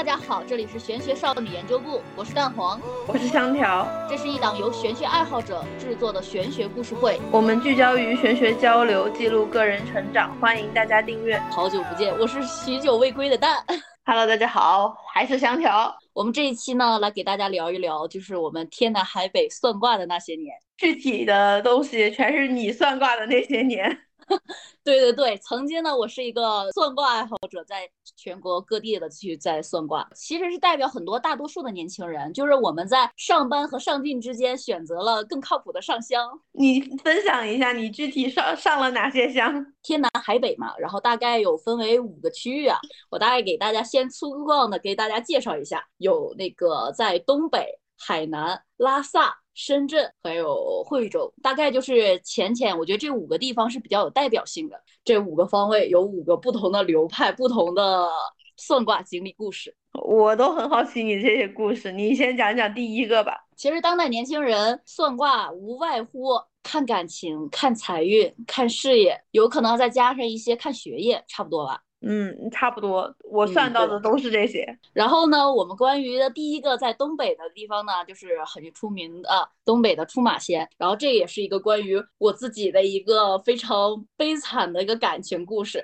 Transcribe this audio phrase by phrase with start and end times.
[0.00, 3.86] 大家好，这里是玄学少女研究部，我是蛋黄，我是香条。
[4.08, 11.38] 这是一档由玄学爱好者制作的玄学故事会，我们聚焦于玄学交流，记录个人成长，欢迎大家订阅。
[11.50, 13.62] 好久不见，我是许久未归的蛋。
[14.06, 15.94] Hello，大家好，还是香条。
[16.14, 23.98] 我们这一期呢，来给大家聊一聊，就是我们天南海北算卦的那些年，具体的东西全是你算卦的那些年。
[24.84, 36.28] 对对对，曾经呢，我是一个算卦爱好者，在全国各地的去在算卦，其实是代表很多大多数的年轻人，就是我们在上班和上进之间选择了更靠谱的上香。
[36.52, 39.66] 你分享一下，你具体上上了哪些香？
[39.82, 42.78] 天南海北嘛，然后大概有分为五个区域啊，
[43.10, 49.38] 我大概给大家先粗犷的给大家介绍一下，有那个在东北、海南、拉萨。
[49.54, 52.76] 深圳还有惠州，大概就是浅浅。
[52.78, 54.80] 我觉得这五个地方是比较有代表性的。
[55.04, 58.08] 这五个方位有五个不同的流派，不同的
[58.56, 59.74] 算卦经历故事。
[60.02, 63.36] 我都很好奇你这些故事，你先讲讲第一个吧。
[63.56, 71.82] 其实当代年轻人算卦无外乎看感情、看财运、看事业，有可能再加上一些看学业，差不多吧。
[72.02, 74.66] 嗯，差不多，我算到的都是这些。
[74.92, 79.28] 然后呢，我们关于的第一个在东北的地方呢，就是很出名的
[79.64, 80.66] 东北的出马仙。
[80.78, 85.82] 然后这也是一个关于我自己的一个非常悲惨的一个感情故事。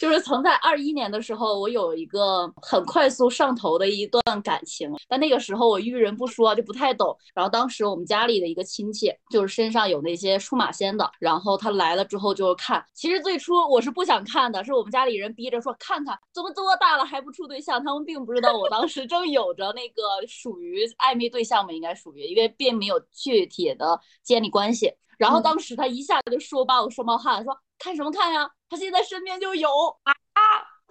[0.00, 7.16] 就是曾在二一年的时候，我有一个很快速上头的一段感情，但那个时候我遇人不说，就不太懂。
[7.34, 12.84] 然后当时我们家里的一个亲戚，就是身上有那些数码仙的，然后他来了之后就看。
[12.92, 17.82] 其实最初我是不想看的，是我们家里人逼着说看看，怎么这么大了还不处对象？
[17.84, 24.92] 他们并不知道我当时正有着那个属于暧昧对象嘛，应该属于，因为并没有具体的建立关系。
[25.16, 28.48] 然后当时他一下就说把我说冒汗，说看什么看呀？
[28.70, 29.68] 他现在身边就有
[30.04, 30.14] 啊，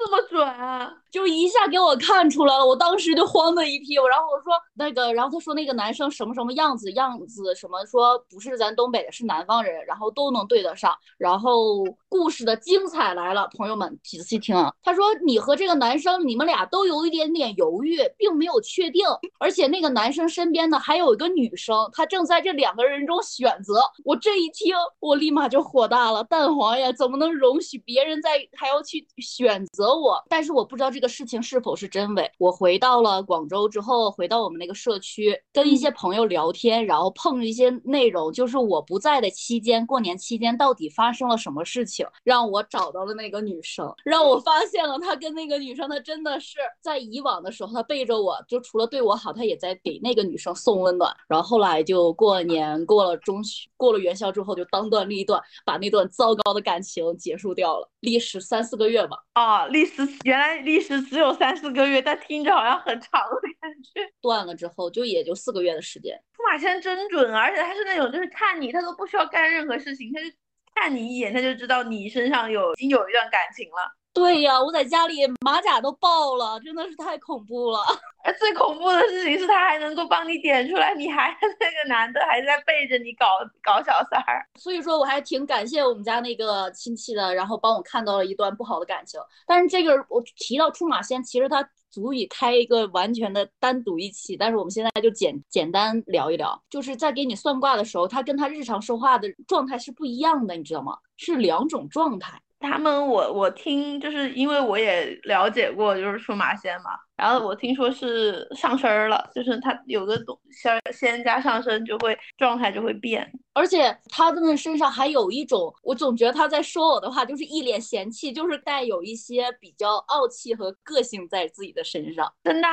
[0.04, 0.92] 这么准啊！
[1.09, 3.94] 就一下给我看出来了，我当时就慌的一批。
[3.94, 10.94] 然后我说那个，然后他说那个男生什么什么样子，样子什么说不是咱东北的，是南方人，然后都能对得上。
[11.18, 14.74] 然后故事的精彩来了，朋友们仔细听啊。
[14.84, 19.06] 他说你和这个男生，你们俩都有一点点犹豫，并没有确定。
[19.40, 23.80] 而且那个男生身边呢还有一个女生，他正在这两个人中选择。
[24.03, 30.22] 我这一听，我立马就火大了，蛋黄呀，怎么能容许别人在还要去选择我？
[30.28, 31.14] 但是我不知道这个。
[31.14, 32.31] 事情是否是真伪？
[32.40, 51.16] 我回到了广州之后，回到我们那个社区，跟一些朋友聊天，然后碰一些内容，就是我不在的期间，过年期间到底发生了什么事情，让我找到了那个女生，让我发现了他跟那个女生，他真的是在以往的时候，他背着我就除了对我好，他也在给那个女生送温暖。
[51.28, 59.18] 然后后来就过年，过了中学，过了元宵之后，就当断立断，把那段糟糕的感情结束掉了，历时三四个月吧。
[59.34, 61.01] 啊，历时原来历时。
[61.01, 64.09] 只有三四个月，但听着好像很长的感觉。
[64.22, 66.17] 断了之后，就也就四个月的时间。
[66.35, 70.28] 出马仙真准，而且他是那种，就是看你，他都不需要干任何事情，他就
[70.75, 73.91] 看你一眼，他就知道你身上有已经有一段感情了。
[74.13, 77.79] 对呀，我在家里马甲都爆了，真的是太恐怖了。
[78.24, 81.29] 而 最恐怖的事情是他还能够帮你点出来，你还
[81.59, 83.25] 那个男的还在背着你搞
[83.62, 84.46] 搞小三儿。
[84.59, 89.19] 所以说我还挺感谢我们家那个亲戚的，然后帮我看到了一段不好的感情。
[89.47, 94.38] 但是这个我提到出马仙，其实它足以开一个完全的单独一期。
[94.38, 100.97] 但是我们现在就简简单聊一聊，就是在给你算卦的时候，他跟他日常说话的状态是不一样的，你知道吗？
[101.18, 102.40] 是两种状态。
[102.63, 106.91] 他们，我我听，就是因为我也了解过，就是数码线嘛。
[107.23, 113.31] 然后我听说是上身了，就是他有个东仙仙加上身，就会状态就会变。
[113.53, 122.29] 而且他们身上还有一种，我总觉得他在说我的话，就是一脸嫌弃，就是带有一些比较傲气和个性在自己的身上。
[122.44, 122.67] 真的？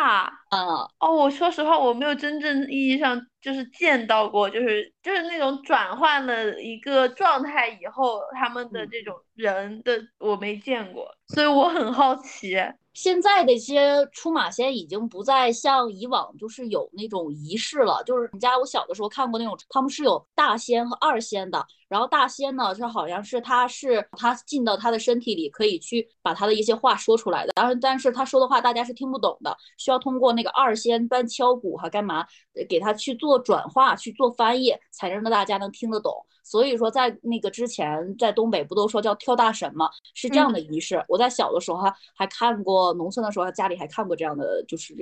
[0.51, 0.67] 嗯。
[0.99, 12.57] 哦，我说实话，我没有真正意义上就是见到过，就是就是那种转换了一个状态以后，他们的这种人的我没见过，所以我很好奇。
[12.93, 18.03] 现在的一些出马仙已经不再像以往，就是有那种仪式了。
[18.05, 21.65] 就是你家我小的时候看过那种，他们是有大仙和二仙的。
[21.89, 27.53] 然后大仙呢，是好像是他是他进到他的身体里，可以去把他的一些话说出来的。
[27.57, 32.27] 然后但是他说的话大家是听不懂的，需要通过那个二仙搬敲鼓哈干嘛，
[32.69, 36.13] 给他去做转化、去做翻译，才能让大家能听得懂。
[36.51, 39.89] 所以说，在那个之前，在东北不都说叫跳大神吗？
[40.15, 41.01] 是这样的仪式。
[41.07, 44.93] 我在小的时候还还看过，农村的时候家里还看过这样的，就是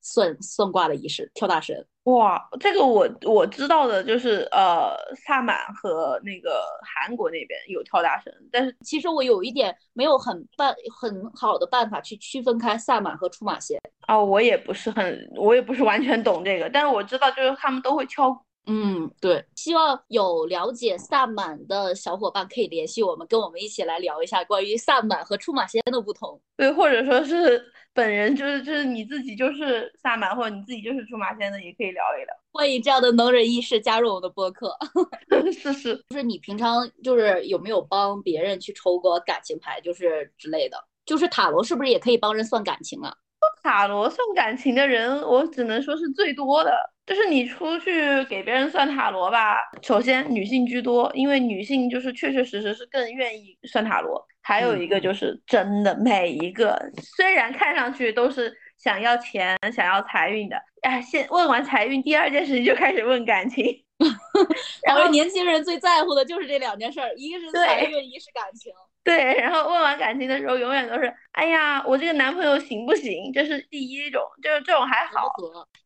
[0.00, 1.86] 算算卦的仪式，跳大神。
[2.02, 13.80] 哇，这个我我知道的就是呃，萨满和那个韩国那边有跳大神，但是其实我有一点没有很办很好的办法去区分开萨满和出马仙。
[14.08, 18.40] 哦，我也不是很，我也不是完全懂这个，但是我知道就是他们都会敲鼓。
[18.70, 26.38] 嗯，对，希望有了解萨满的小伙伴可以联系我们，跟我们一起来聊一下关于萨满和出马仙的不同。
[26.54, 32.34] 对，或者说是本人就是就是你自己就是萨满，或者你自己就是出马仙的，也可以聊一聊。
[32.52, 34.76] 欢迎这样的能人异士加入我们的播客。
[35.50, 40.76] 是是，就是你平常就是有没有帮别人去抽过感情牌，就是之类的？
[41.06, 43.14] 就是塔罗是不是也可以帮人算感情啊？
[43.62, 46.70] 塔罗算感情的人，我只能说是最多的。
[47.08, 54.22] 就是你出去给别人算塔罗吧，首先女性居多，因为女性就是确确实实是更愿意算塔罗。
[54.42, 56.78] 还有一个就是真的每一个，
[57.16, 63.64] 虽然看上去都是想要钱、想要财运的，哎，先问完财运，第二件事情就开始问感情。
[64.86, 68.70] 然后年轻人最在乎的就是这两件事儿，一个是财运，一是感情。
[69.08, 73.32] 对，然后问完感情的时候，永远都是，哎呀，我这个男朋友行不行？
[73.32, 75.32] 这是第一种，就是这种还好，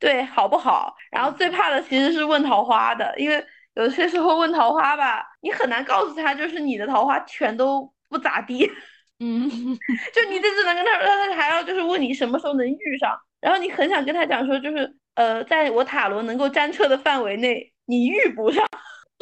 [0.00, 0.92] 对，好不好？
[1.12, 8.68] 然后最怕的其实是问桃花的，因为有些时候问桃花吧，你很难告诉他，就是你的桃花全都不咋地，
[9.20, 9.48] 嗯，
[10.12, 18.66] 就你这只能跟他说，他还要就是问你什么时候能遇上，然后你很想跟他讲说，就是呃，在我塔罗能够占测的范围内，你遇不上。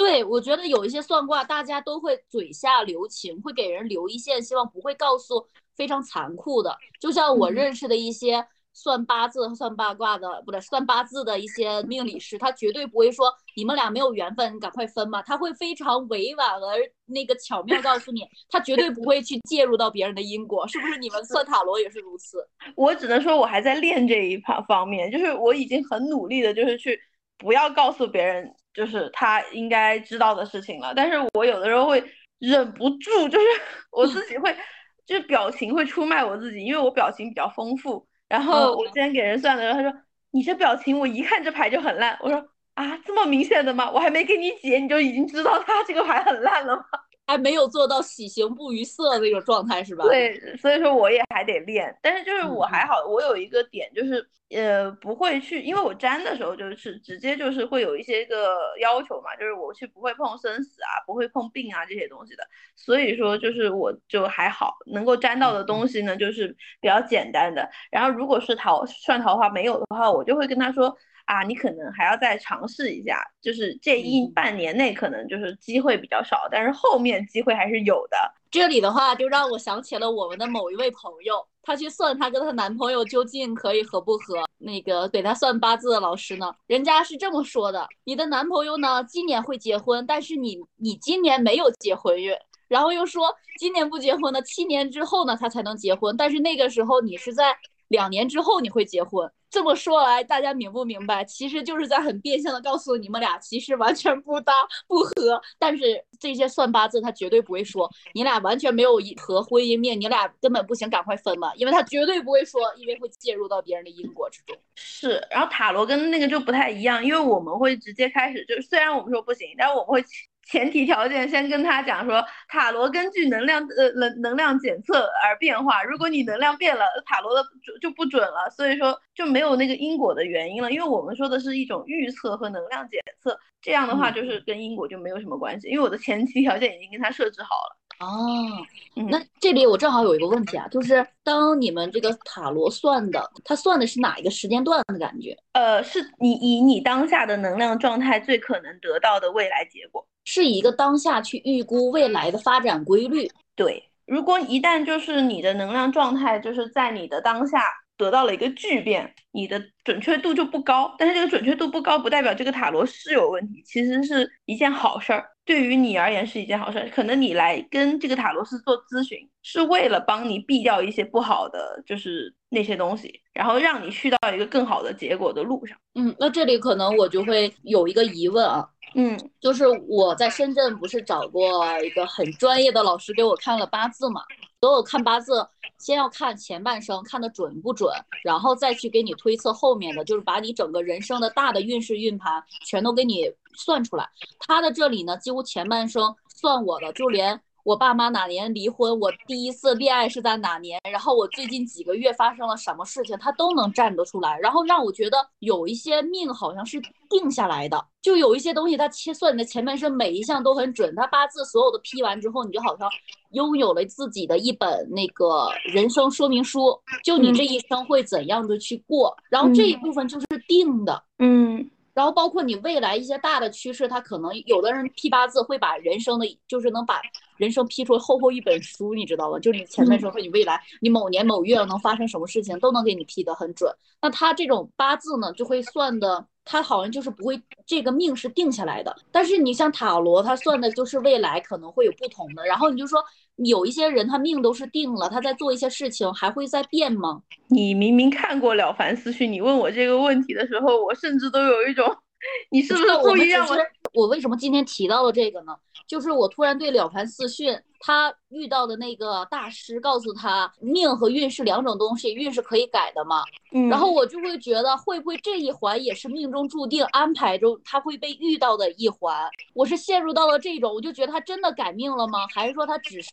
[0.01, 6.75] 对，我觉得有一些算卦，大家都会嘴下留情，会给人留一线希望，不会告诉非常残酷的。
[6.99, 8.43] 就像我认识的一些
[8.73, 15.21] 算八字、算八卦的，不对，算八字的一些命理师，他绝对不会说你们俩没有缘分，你赶快分嘛。
[15.21, 20.67] 他会非常委婉而那个巧妙告诉你，他绝对不会去介入到别人的因果。
[20.67, 22.39] 是不是你们算塔罗也是如此？
[22.75, 26.99] 我只能说我还在练这一方方面，就是我已经很努力的，就是去
[27.37, 28.51] 不要告诉别人。
[28.81, 32.03] 就是他应该知道的事情了，但是我有的时候会
[32.39, 33.47] 忍不住，就是
[33.93, 34.57] 我自己会，
[35.05, 38.07] 就是表情会出卖我自己，因为我表情比较丰富。
[38.27, 40.01] 然后我今天给人算的时候，他说
[40.31, 42.17] 你这表情，我一看这牌就很烂。
[42.23, 42.43] 我说
[42.73, 43.91] 啊，这么明显的吗？
[43.91, 46.85] 我还没给你解，你就已经知道他这个牌很烂了吗？
[47.31, 50.05] 还没有做到喜形不于色那种状态是吧？
[50.05, 51.97] 对，所以说我也还得练。
[52.03, 62.43] 但是就是我还好，我有一个点就是，呃，不会去，因为我粘的时候就是直接就是会有一些个要求嘛，就是我去不会碰生死啊，不会碰病啊这些东西的。
[62.75, 66.49] 所以说就是我就还好，能够粘到的东西呢就是
[66.81, 67.71] 比较简单的。
[67.93, 70.97] 然后如果是桃算桃花没有的话，我就会跟他说。
[71.25, 78.17] 啊，你可能还要再尝试一下，就是这一半年内可能就是机会比较少，但是后面机会还是有的。
[78.51, 84.45] 这里的话就让我想起了我们的某一位朋友，她去算她跟她男朋友究竟可以合不合。
[84.59, 92.35] 那个给她算八字的老师呢，人家是这么说的：你的男朋友呢今年会结婚，但是你你今年没有结婚运。
[92.67, 97.57] 然后又说今年不结婚呢，七年之后呢他才能结婚，但是那个时候你是在
[97.89, 99.31] 两年之后你会结婚。
[99.51, 101.25] 这么说来，大家明不明白？
[101.25, 104.53] 其实就是在很变相的告诉你们俩，其实完全不搭
[104.87, 105.41] 不合。
[105.59, 111.53] 但是这些算八字，他绝对不会说你俩完全没有合婚姻命，你俩根本不行，赶快分吧。
[111.57, 114.57] 因为他绝对不会说，因为会介入到别人的因果之中。
[114.77, 120.05] 是，然后塔罗跟那个就不太一样，因为我们会直接开始，就是虽然我们说不行，但是我们会。
[120.51, 130.73] 前提条件先跟他讲说，塔罗根据能量呃能能量检测而变化，如果你能量变了，塔罗的就就不准了，所以说就没有那个因果的原因了。
[130.73, 135.69] 因为我们说的是一种预测和能量检测，这样的话就是跟因果就没有什么关系。
[135.69, 137.77] 因为我的前提条件已经跟他设置好了。
[138.01, 145.37] 哦，那这里我正好有一个问题啊，就是当你们这个塔罗算的，它算的是哪一个时间段的感觉？
[145.53, 150.05] 呃，是你以你当下的能量状态最可能得到的未来结果。
[150.33, 153.29] 是一个当下去预估未来的发展规律。
[153.57, 157.61] 对，如果一旦就是你的能量状态就是在你的当下
[157.97, 160.95] 得到了一个巨变，你的准确度就不高。
[160.97, 165.27] 但是这个准确度不高，不代表这个塔罗是有问题，其实是一件好事儿。
[165.45, 166.89] 对于你而言是一件好事儿。
[166.91, 175.77] 可能你来跟这个塔罗师做咨询，是为了帮你避掉一些不好的，就是那些东西，然后让你去到一个更好的结果的路上。
[175.97, 178.65] 嗯，那这里可能我就会有一个疑问啊。
[178.95, 184.23] 嗯，就是我在深圳不是找过一个很专业的老师给我看了八字嘛？
[184.61, 185.47] 所有看八字，
[185.79, 187.93] 先要看前半生看的准不准，
[188.25, 194.09] 然后再去给你推测后面的，就是把你整个人生的大的运势运盘全都给你算出来。
[194.41, 197.41] 他的这里呢，几乎前半生算我的，就连。
[197.71, 212.91] 我爸妈哪年离婚，我第一次恋爱是在哪年，然后我最近几个月发生了什么事情，他都能站得出来，然后让我觉得有一些命好像是定下来的，就有一些东西他切算你的前半生每一项都很准，他八字所有的批完之后，你就好像
[213.35, 221.71] 拥有了自己的一本那个人生说明书，就你这一生会怎样的去过，然后这一部分就是定的，嗯。
[221.93, 227.01] 然后包括你未来一些大的趋势，他可能有的人批八字会把人生的，就是能把
[227.37, 229.39] 人生批出厚厚一本书，你知道吗？
[229.39, 233.75] 就是你前半生和你未来，你某年某月能发生什么事情，都能给你批得很准。
[234.01, 238.93] 那他这种八字呢，就会算的，他好像就是不会这个命是定下来的。
[239.13, 242.45] 但是你像塔罗，他算的就是未来可能会有不同的。
[242.45, 243.01] 然后你就说
[243.37, 247.23] 有一些人他命都是定了，他在做一些事情还会再变吗？
[247.47, 251.87] 你明明看过《了凡四训》，你问我这个问题的时候，我甚至都有一种，
[252.51, 253.57] 你是不是故意让我？
[253.93, 255.57] 我为什么今天提到了这个呢？
[255.87, 263.25] 就是我突然对《了凡四训》他遇到的那个大师告诉他，命和运是两种东西，运是可以改的嘛。
[263.53, 263.69] 嗯。
[263.69, 269.29] 然后我就会觉得，会不会这一环也是命中注定安排中他会被遇到的一环？
[269.55, 272.27] 我是陷入到了这种，我就觉得他真的改命了吗？
[272.33, 273.11] 还是说他只是，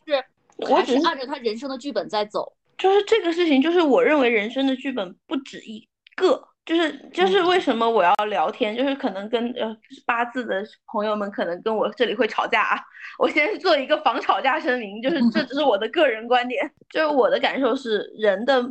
[0.58, 2.52] 我只是按照他人生的剧本在走？
[2.76, 6.46] 就是这个事情，就是我认为人生的剧本不止一个。
[6.68, 8.76] 就是就是为什么我要聊天？
[8.76, 12.78] 就是可能跟呃八字的朋友们可能跟我这里会吵架啊。
[13.18, 16.70] 我先做一个防吵架声明，就是这只是我的个人观点。
[16.90, 18.62] 就是我的感受是，人的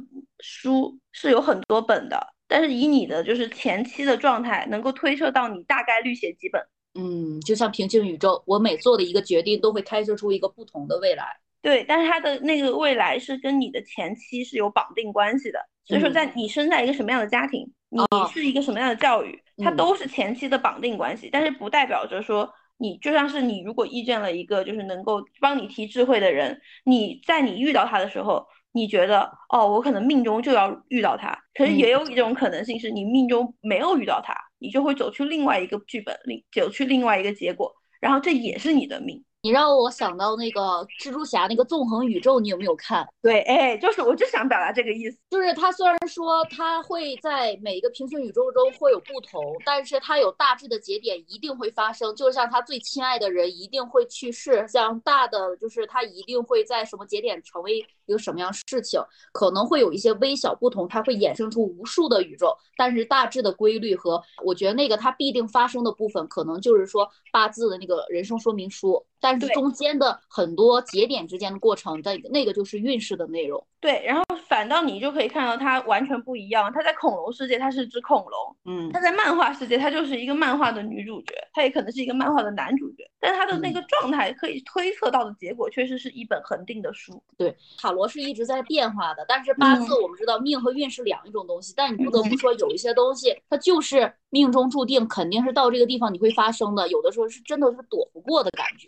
[0.42, 6.62] 书是有很多本的，但是以你的就是前期的状态，能够推测到你大概率写几本。
[6.94, 11.26] 嗯，就像平行宇宙，我每做的一个决定都会开设出一个不同的未来。
[11.62, 15.60] 对，但是他的那个未来是跟你的前妻是有绑定关系的。
[15.84, 21.30] 所以说，在你生在一个什么样的家庭，你是一个什么样的教育，它都是前期的绑定关系。
[21.32, 31.38] 但是不代表着说，你就像是你如果遇见了一个就是能够帮你提智慧的人，你在你遇到他的时候，你觉得哦，我可能命中就要遇到他。
[31.54, 39.24] 可是也有一种可能性是你命中没有遇到他，你就会走去另外一个剧本，另走去另外一个结果，然后这也是你的命。
[39.48, 43.08] 你让我想到那个蜘蛛侠那个纵横宇宙，你有没有看？
[43.22, 59.00] 对，哎，就是我就想表达这个意思，就是他虽然说他会在每一个平行宇宙中会有不同，但是他有大致的节点一定会发生，就像他最亲爱的人一定会去世，像大的就是他一定会在什么节点成为一个什么样事情，
[59.32, 69.06] 可能会有一些微小不同，它会衍生出无数的宇宙，但是大致的规律和我觉得那个它必定发生的部分，可能就是说八字的那个人生说明书。
[69.20, 73.66] 但是中间的很多节点之间的过程，在那个就是运势的内容。
[73.80, 76.72] 对，然后反倒你就可以看到它完全不一样。
[76.72, 83.10] 它在恐龙世界，它是只恐龙，嗯，它在漫画世界，它就是一个漫画的女主角，它也可能是一个漫画的男主角。
[83.20, 87.20] 但是它的那个状态可以推测到的结果，确实是一本恒定的书。
[87.36, 98.88] 对，塔罗是一直在变化的，但是八字我们知道命和运是两一种东西，但你不得不说有一些东西它就是命中注定，肯定是到这个地方你会发生的，有的时候是真的是躲不过的感觉。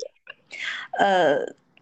[0.98, 1.40] 呃，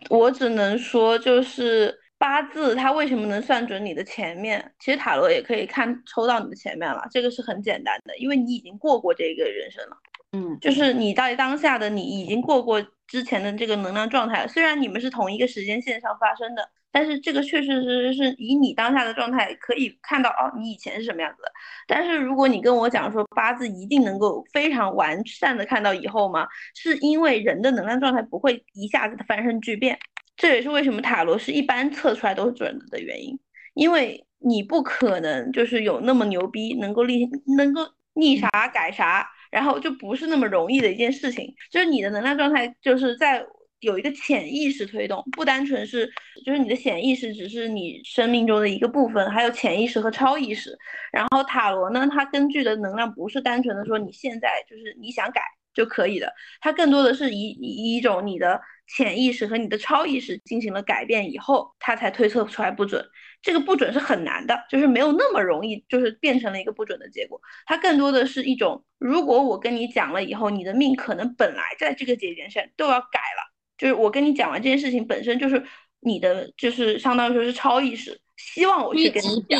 [0.09, 4.73] 我只能说，就是八字它为什么能算准你的前面？
[4.79, 9.97] 其实塔罗也可以看抽到你的前面了，这个是很简单的，因为你已经过过这个人生了。
[10.33, 16.69] 嗯，就是你在当下的你已经过过之前的这个能量状态，虽然你们是同一个时间线上发生的。
[16.97, 21.51] 但是这个确实实是以你当下的状态可以看到哦，你以前是什么样子的。
[21.85, 26.47] 但是如果你跟我讲说八字一定能够非常完善的看到以后吗？
[26.73, 29.95] 是因为人的能量状态不会一下子的翻身巨变，
[30.35, 33.37] 这也是为什么塔罗是一般测出来都是准的原因。
[33.75, 41.53] 因为你不可能就是有那么牛逼，能够立能够逆啥改啥，然后就不是那么容易的一件事情。
[41.69, 43.45] 就是你的能量状态就是在。
[43.79, 46.11] 有一个潜意识推动，不单纯是，
[46.45, 50.77] 就是你的潜意识只是你生命中的一个部分，还有潜意识和超意识。
[51.11, 55.41] 然后塔罗呢，它根据的能量不是单纯的说你现在就是你想改
[55.73, 58.59] 就可以的，它更多的是以以一种你的
[58.95, 63.05] 潜意识和你的超意识进行了改变以后，它才推测出来不准。
[63.43, 67.39] 这个不准是很难的，就是没有那么容易，就是变成了一个不准的结果。
[67.67, 73.56] 它更多的是一种，如果我跟你讲了以后，你的命可能本来在这个节点上都要改了。
[73.77, 75.63] 就是我跟你讲完这件事情本身就是
[75.99, 79.59] 你的，就是相当于说是超意识，希望我去跟你讲。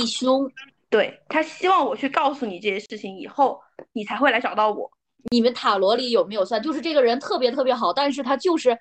[0.89, 3.59] 对他希望我去告诉你这些事情以后，
[3.91, 4.89] 你才会来找到我。
[5.29, 6.61] 你们塔罗里有没有算？
[6.61, 8.77] 就是这个人特别特别好，但是他就是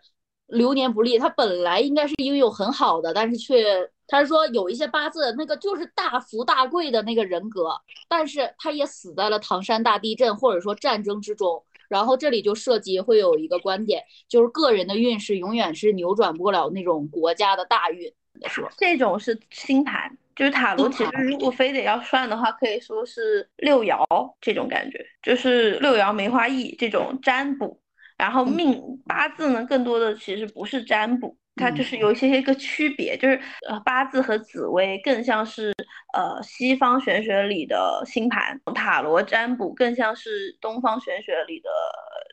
[0.47, 1.19] 流年不利。
[1.19, 7.73] 他本来应该是拥有很好的，但是却他是说有一些八字那个就是大富大贵的那个人格，
[8.09, 11.61] 但是他也死在了唐山大地震或者说战争之中。
[11.89, 18.13] 然后这里就涉及会有一个观点，就是个人的运势永远是扭转不了那种国家的大运。
[18.49, 20.89] 说这种是星盘，就是塔罗。
[20.91, 24.05] 其实如果非得要算的话，可以说是六爻
[24.41, 27.81] 这种感觉，就是六爻梅花易这种占卜。
[28.19, 31.37] 然后命八字呢，更多的其实不是占卜。
[31.59, 35.73] 它就是有一些一个区别，就是呃八字和紫薇更像是
[36.17, 41.69] 呃西方玄学里的星盘，塔罗占卜更像是东方玄学里的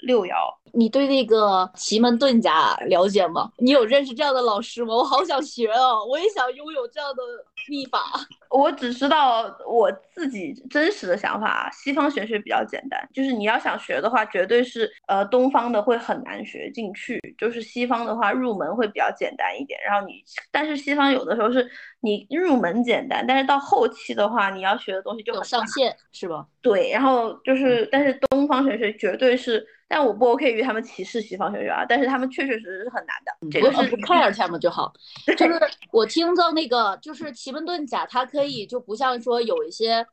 [0.01, 0.33] 六爻。
[0.75, 3.51] 你对那个奇门遁甲了解吗？
[3.57, 4.95] 你有认识这样的老师吗？
[4.95, 7.21] 我好想学哦，我也想拥有这样的
[7.67, 7.99] 秘法。
[8.49, 19.79] 我只知道我自己真实的想法，西方玄学比较简单，就是你要想学的话，绝对是呃东方的会很难学进去，就是西方的话入门会比较简单一点。
[19.85, 21.69] 然后你，但是西方有的时候是
[22.01, 26.46] 你入门简单，但是到后期的话，你要学的东西就很上限，是吧？
[26.62, 29.65] 对，然后就是，但是东方玄学绝对是。
[29.88, 34.92] 但我不 OK 于他们歧视西方玄学啊，但是他们确确实实是很难的，这个是不 care 他们就好。
[35.38, 35.60] 就是
[35.92, 40.06] 我听到那个，就是奇门遁甲，它可以就不像说有一些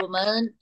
[0.00, 0.54] 我们。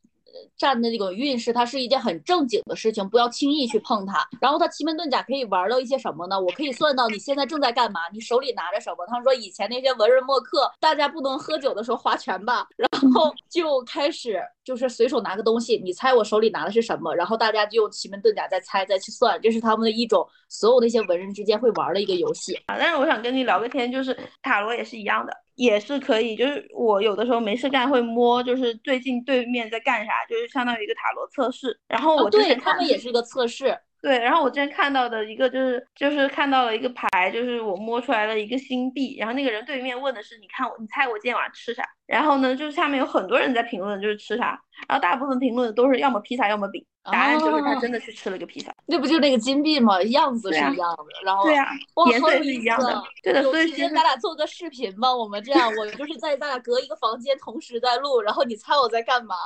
[0.57, 4.27] 占的那个运势，它是一件很正经的事情，不要轻易去碰它。
[4.41, 6.41] 然后它奇门遁甲可以玩到一些什么呢？
[6.41, 9.07] 我可以算到你现在正在干嘛，你手里拿着什么。
[9.07, 22.77] 他们说以前那些文人墨客，大家不能喝酒的时候划拳吧，然后就开始就是随手拿个东西，你猜我手里拿的是什么，然后大家就用奇门遁甲再猜再去算，这是他们的一种所有那些文人之间会玩的一个游戏啊。
[22.79, 25.33] 但是我想跟你聊个天，就是塔罗也是一样的。
[25.55, 31.81] 也是可以，就是我有的时候没事干会摸，就是最近对面在干啥，就是相当于一个塔罗测试。
[31.89, 33.75] 然后我之前他们也是一个测试。
[34.03, 41.83] 对，然后我之前看到的一个就是就是看到了一个牌，就是我摸出来了一个新币，然后那个人对面问的是你看我你猜我今天晚上吃啥？
[42.07, 46.85] 然后呢，就是下面有很多人在评论，就是吃啥，然后大部分评论都是要么披萨要么饼。
[47.09, 50.03] 答案就是他真的去吃了个披萨，那不就那个金币吗？
[50.03, 51.71] 样子是一样的，然后对呀，
[52.11, 53.45] 颜色是一样的，对的。
[53.45, 59.37] 所以今天咱俩做个视频吧，我们这样，我就是在咱俩隔一个房间同时在录，然后你猜我在干嘛？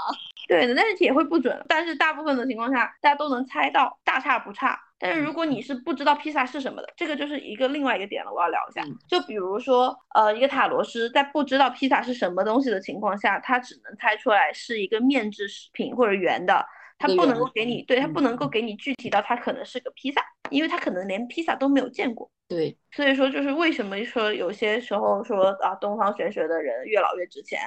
[0.51, 4.79] 对的，但是也会不准，但是大部分的情况下大家都能猜到，大差不差。
[4.99, 8.85] 但是如果你是不知道披萨是什么的，这个就是一个另外一个点了，我要聊一下。
[9.09, 16.67] 就比如说，呃，一个塔罗师在不知道披萨是什么东西的情况下，他只能猜出来是一个面制食品或者圆的。
[16.99, 22.31] 他不能够给你，对他不能够给你具体到他可能是个披萨，因为他可能连披萨都没有见过。
[22.47, 27.59] 对，所以说就是为什么说有些时候说啊，东方玄学的人越老越值钱。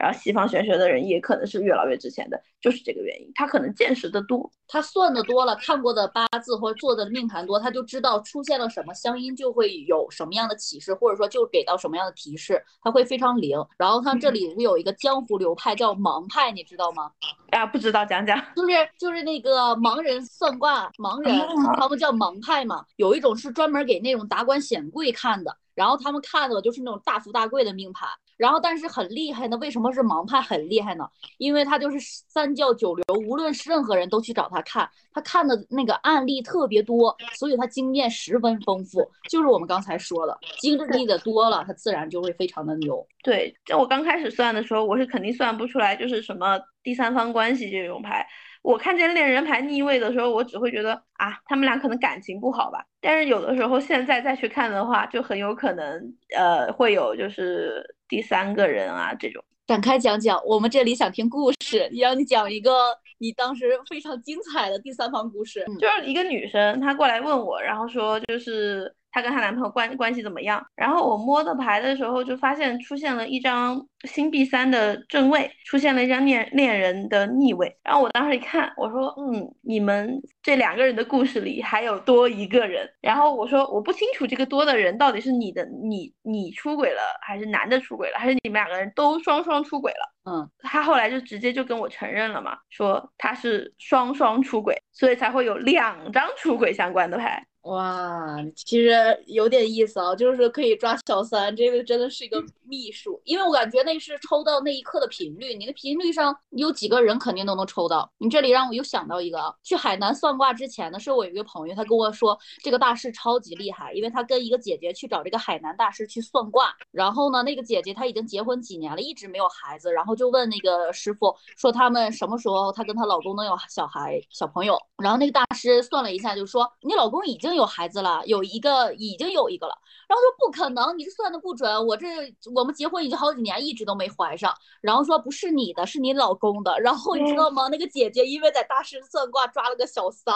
[0.00, 3.30] 然后西方玄学的人也可能是越老越值钱的，就是这个原因。
[3.34, 13.62] 他可能见识的多，他算的多了，看过的八字或者做的命盘多，他就知道出现了什么相音就会有什么样的启示，或者说就给到什么样的提示，他会非常灵。
[13.76, 17.12] 然后他这里是有一个江湖流派叫盲派，你知道吗？
[17.50, 18.42] 啊，不知道，讲讲。
[18.56, 21.38] 就是就是那个盲人算卦，盲人
[21.78, 22.86] 他们叫盲派嘛。
[22.96, 28.08] 有一种是专门给那种达官显贵看的，然后他们看的就是那种大富大贵的命盘。
[28.40, 29.56] 然后，但是很厉害呢。
[29.58, 31.06] 为什么是盲派很厉害呢？
[31.36, 39.06] 因为他就是三教九流，无论是任何人都去找他看，他看的那个案例特别多，所以他经验十分丰富。
[39.28, 43.06] 就是我们刚才说的，经历的多了，他自然就会非常的牛。
[43.22, 48.26] 对，在我刚开始算的时候，我是肯定算不出来，就是什么第三方关系这种牌。
[48.62, 52.82] 我看见恋人牌逆位的时候，我只会觉得啊，他们俩可能感情不好吧。
[53.02, 59.42] 但是有的时候现在再去看的话，就很有可能呃会有就是第三个人啊这种。
[59.66, 65.64] 展开讲讲，我们这里想听故事，让你讲一个你当时非常精彩的第三方故事。
[65.78, 68.94] 就是一个女生，她过来问我，然后说就是。
[69.10, 70.64] 她跟她男朋友关关系怎么样？
[70.76, 77.76] 然后我摸的牌的时候，就发现出现了一张星币三的正位，出现了一张恋恋人的逆位。
[77.82, 82.88] 然后我当时一看，我说，嗯，你们这两个人的故事里还有多一个人。
[83.00, 90.14] 然后我说，我不清楚这个多的人到底是你的，你你出轨了，还是男的出轨了，还是你们两个人都双双出轨了？
[90.30, 97.44] 嗯，他后来就直接就跟我承认了嘛，说他是双双出轨，所以才会有两张出轨相关的牌。
[97.62, 108.10] 哇，其实有点意思啊，就是可以抓小三，这个真的是一个秘术，因为我感觉那是抽到那一刻的频率，你的频率上有几个人肯定都能抽到。
[108.16, 127.49] 你这里让我又想到一个啊，去海南算卦之前呢，是我有一个朋友，他跟我说这个大师超级厉害，因为他跟一个姐姐去找这个海南大师去算卦，然后呢，那个姐姐她已经结婚几年了，一直没有孩子，然后就问那个师傅说他们什么时候她跟她老公能有小孩小朋友，然后那个大师算了一下，就说你老公已经。
[127.50, 129.74] 经有孩子了，有一个已经有一个了。
[130.10, 131.86] 然后说不可能，你这算的不准。
[131.86, 132.08] 我这
[132.52, 134.52] 我们结婚已经好几年，一直都没怀上。
[134.80, 136.76] 然后说不是你的，是你老公的。
[136.80, 137.68] 然后你知道吗？
[137.68, 140.34] 那个姐姐因为在大师算卦抓了个小三，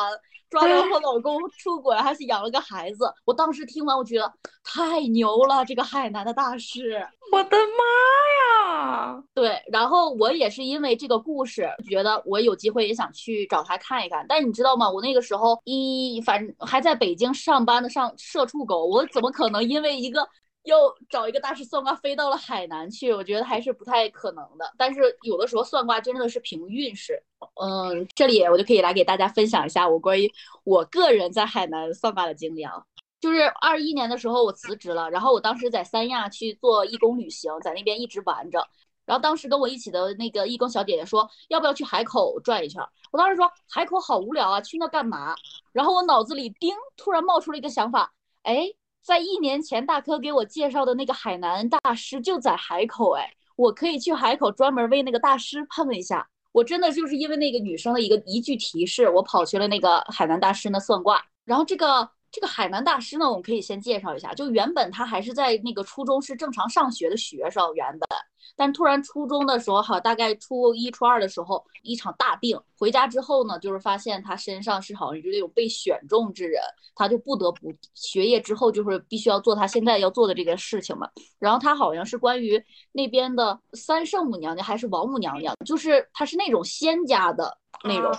[0.49, 3.13] 抓到她老公出轨，还是养了个孩子。
[3.25, 4.33] 我当时听完，我觉得
[4.63, 9.21] 太牛了，这个海南的大师，我的妈呀！
[9.35, 14.25] 对，然后我也是因为这个故事，觉得我有机会也想去找他看一看。
[14.29, 14.89] 但是你知道吗？
[14.89, 19.64] 我那个时候一反正还在北京上班的上社畜狗，我怎么可能？
[19.65, 20.29] 因为一个
[20.65, 24.73] 又找一个大师算卦飞到了海南去，我觉得还是不太可能的。
[24.79, 27.23] 但是有的时候算卦真的是凭运势。
[27.61, 30.33] 嗯，这里我就可以来给大家分享一下我关于
[30.65, 32.83] 我个人在海南算卦的经历啊。
[33.21, 38.67] 就是二一年的时候我辞职了，然后我当时在三亚去做义工旅行，在那边一直玩着。
[39.07, 42.83] 然后当时跟我一起的那个义工小姐姐说，要不要去海口转一圈？
[43.13, 45.35] 我当时说海口好无聊啊，去那干嘛？
[45.73, 48.73] 然后我脑子里叮，突然冒出了一个想法，哎。
[49.05, 56.27] 在一年前，大哥给我介绍的那个海南大师就在海口，哎，我可以去海口专门为那个大师碰一下。
[56.53, 61.23] 我真的就是因为那个女生的一个一句提示，我跑去了那个海南大师那算卦。
[61.45, 68.09] 然后这个这个海南大师呢，我们可以先介绍一下，就原本他还是在那个初中是正常上学的学生，原本。
[68.57, 76.61] 但突然初中的时候，哈，大概初一、初二的时候，一场大病，回家之后呢，就是发现他身上是好像就那种被选中之人，
[76.97, 81.09] 他就不得不学业之后就是必须要做他现在要做的这个事情嘛。
[81.39, 88.13] 然后他好像是关于那边的三圣母娘娘还是王母娘娘，就是他是那种仙家的那种。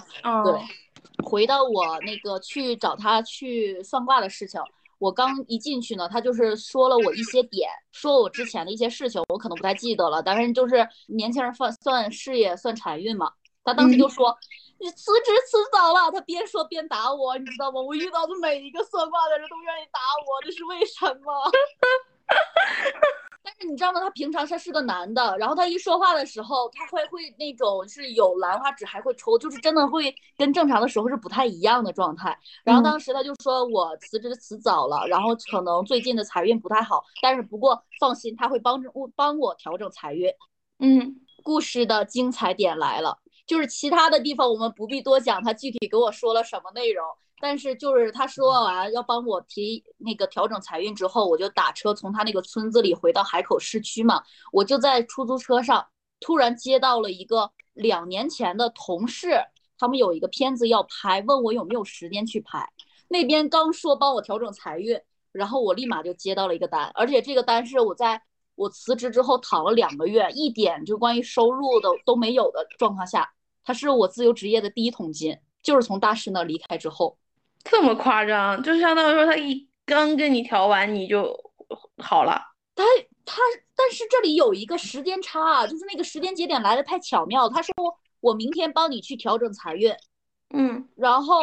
[0.43, 0.59] 对，
[1.23, 4.61] 回到我那个去找他去算卦的事情。
[4.97, 10.23] 我刚一进去呢，他就是说了我一些点，说我之前的一些事情，我可能不太记得了。
[10.23, 13.31] 但是就是年轻人算算事业算财运嘛，
[13.63, 14.35] 他当时就说
[14.79, 16.09] 你辞职辞早了。
[16.11, 17.81] 他边说边打我，你知道吗？
[17.81, 21.51] 我遇到的每一个算卦的人都愿意打我，这是为什么？
[23.45, 23.99] 但是你知道吗？
[23.99, 32.35] 他平常他是个男的，然后他一说话的时候，他会会那种是有兰花指还会抽，就是真的会跟正常的时候是不太一样的状态。
[32.63, 40.27] 然后当时他就说我辞职辞早了，然后可能最近的财运不太好，但是不过放心，他会帮着我帮我调整财运。
[40.79, 47.05] 嗯，故事的精彩点来了，就是其他的地方我们不必多讲，他具体给我说了什么内容。
[47.41, 54.23] 但是就是他说完要帮我提那个调整财运之后，我就打车从他那个村子里回到海口市区嘛。
[54.51, 55.85] 我就在出租车上
[56.19, 59.41] 突然接到了一个两年前的同事，
[59.77, 62.67] 他们有一个片子要拍，问我有没有时间去拍。
[63.09, 64.99] 那边刚说帮我调整财运，
[65.33, 68.19] 然后我立马就接到了一个单，而且这个单是我在
[68.55, 73.29] 我辞职之后躺了两个月，一点就关于收入的都没有的状况下，
[73.63, 77.17] 他是我自由职业的第一桶金，就是从大师那离开之后。
[77.65, 81.35] 这么夸张，就相当于说他一刚跟你调完你就
[81.97, 82.41] 好了。
[82.75, 82.83] 他
[83.25, 83.41] 他，
[83.75, 87.49] 但是这里有一个时间差，就是那个时间节点来的太巧妙。
[87.49, 87.73] 他说
[88.19, 89.93] 我明天帮你去调整财运，
[90.53, 91.41] 嗯，然后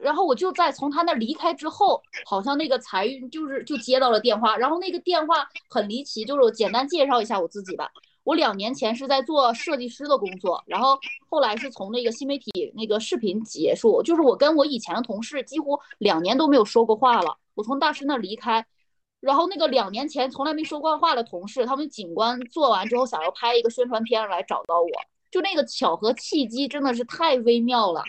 [0.00, 7.90] 然后我就在从他那离开之后，好像那个财运就是就接到了电话，然后那个电话很离奇，就是我简单介绍一下我自己吧。
[8.24, 10.96] 我两年前是在做设计师的工作，然后
[11.28, 17.36] 后来是从那个新媒体那个视频结束，就是我跟我以前的同事几乎两年都没有说过话了。
[17.54, 18.64] 我从大师那离开，
[19.20, 24.88] 然后那个两年前从来没说过话的同事，他们景观做完之后想要拍一个宣传片来找到我，
[25.28, 28.04] 就那个巧合契机真的是太微妙了，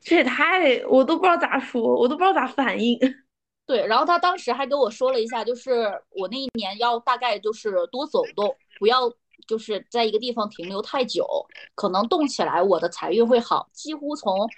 [0.00, 2.96] 这也太我都不知道咋说，我都不知道咋反应。
[3.66, 9.12] 对，然后他当时还跟我说了一下，就是我那一年要大概就是多走动，不要。
[9.46, 11.26] 就是在一个地方停留太久，
[11.74, 13.68] 可能动起来我的财运会好。
[13.72, 14.48] 几乎从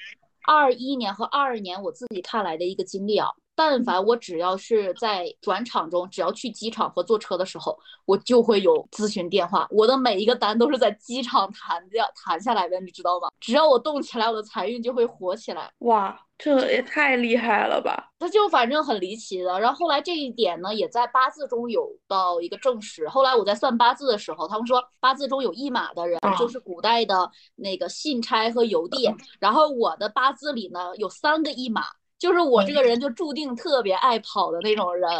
[0.46, 3.29] 二一年和二二年我自己看来的一个经历啊。
[3.59, 9.66] 但凡我只要是在转场中，只要去机场和坐车的时候，我就会有咨询电话。
[9.70, 13.31] 我的每一个单都是在机场谈掉谈下来的，你知道吗？
[13.40, 15.72] 只要我动起来，我的财运就会火起来。
[15.79, 18.12] 哇，这也太厉害了吧！
[18.18, 19.59] 他就反正很离奇的。
[19.59, 23.09] 然后后来这一点呢，也在八字中有到一个证实。
[23.09, 29.09] 后来我在算八字的时候，他们说八字中有一马的人，就是古代的那个信差和邮递。
[29.40, 31.85] 然后我的八字里呢，有三个一马。
[32.18, 35.11] 就是我这个人就注定特别爱跑的那种人，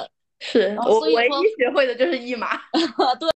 [0.41, 2.57] 是我唯一学会的就是一马，
[3.21, 3.31] 对，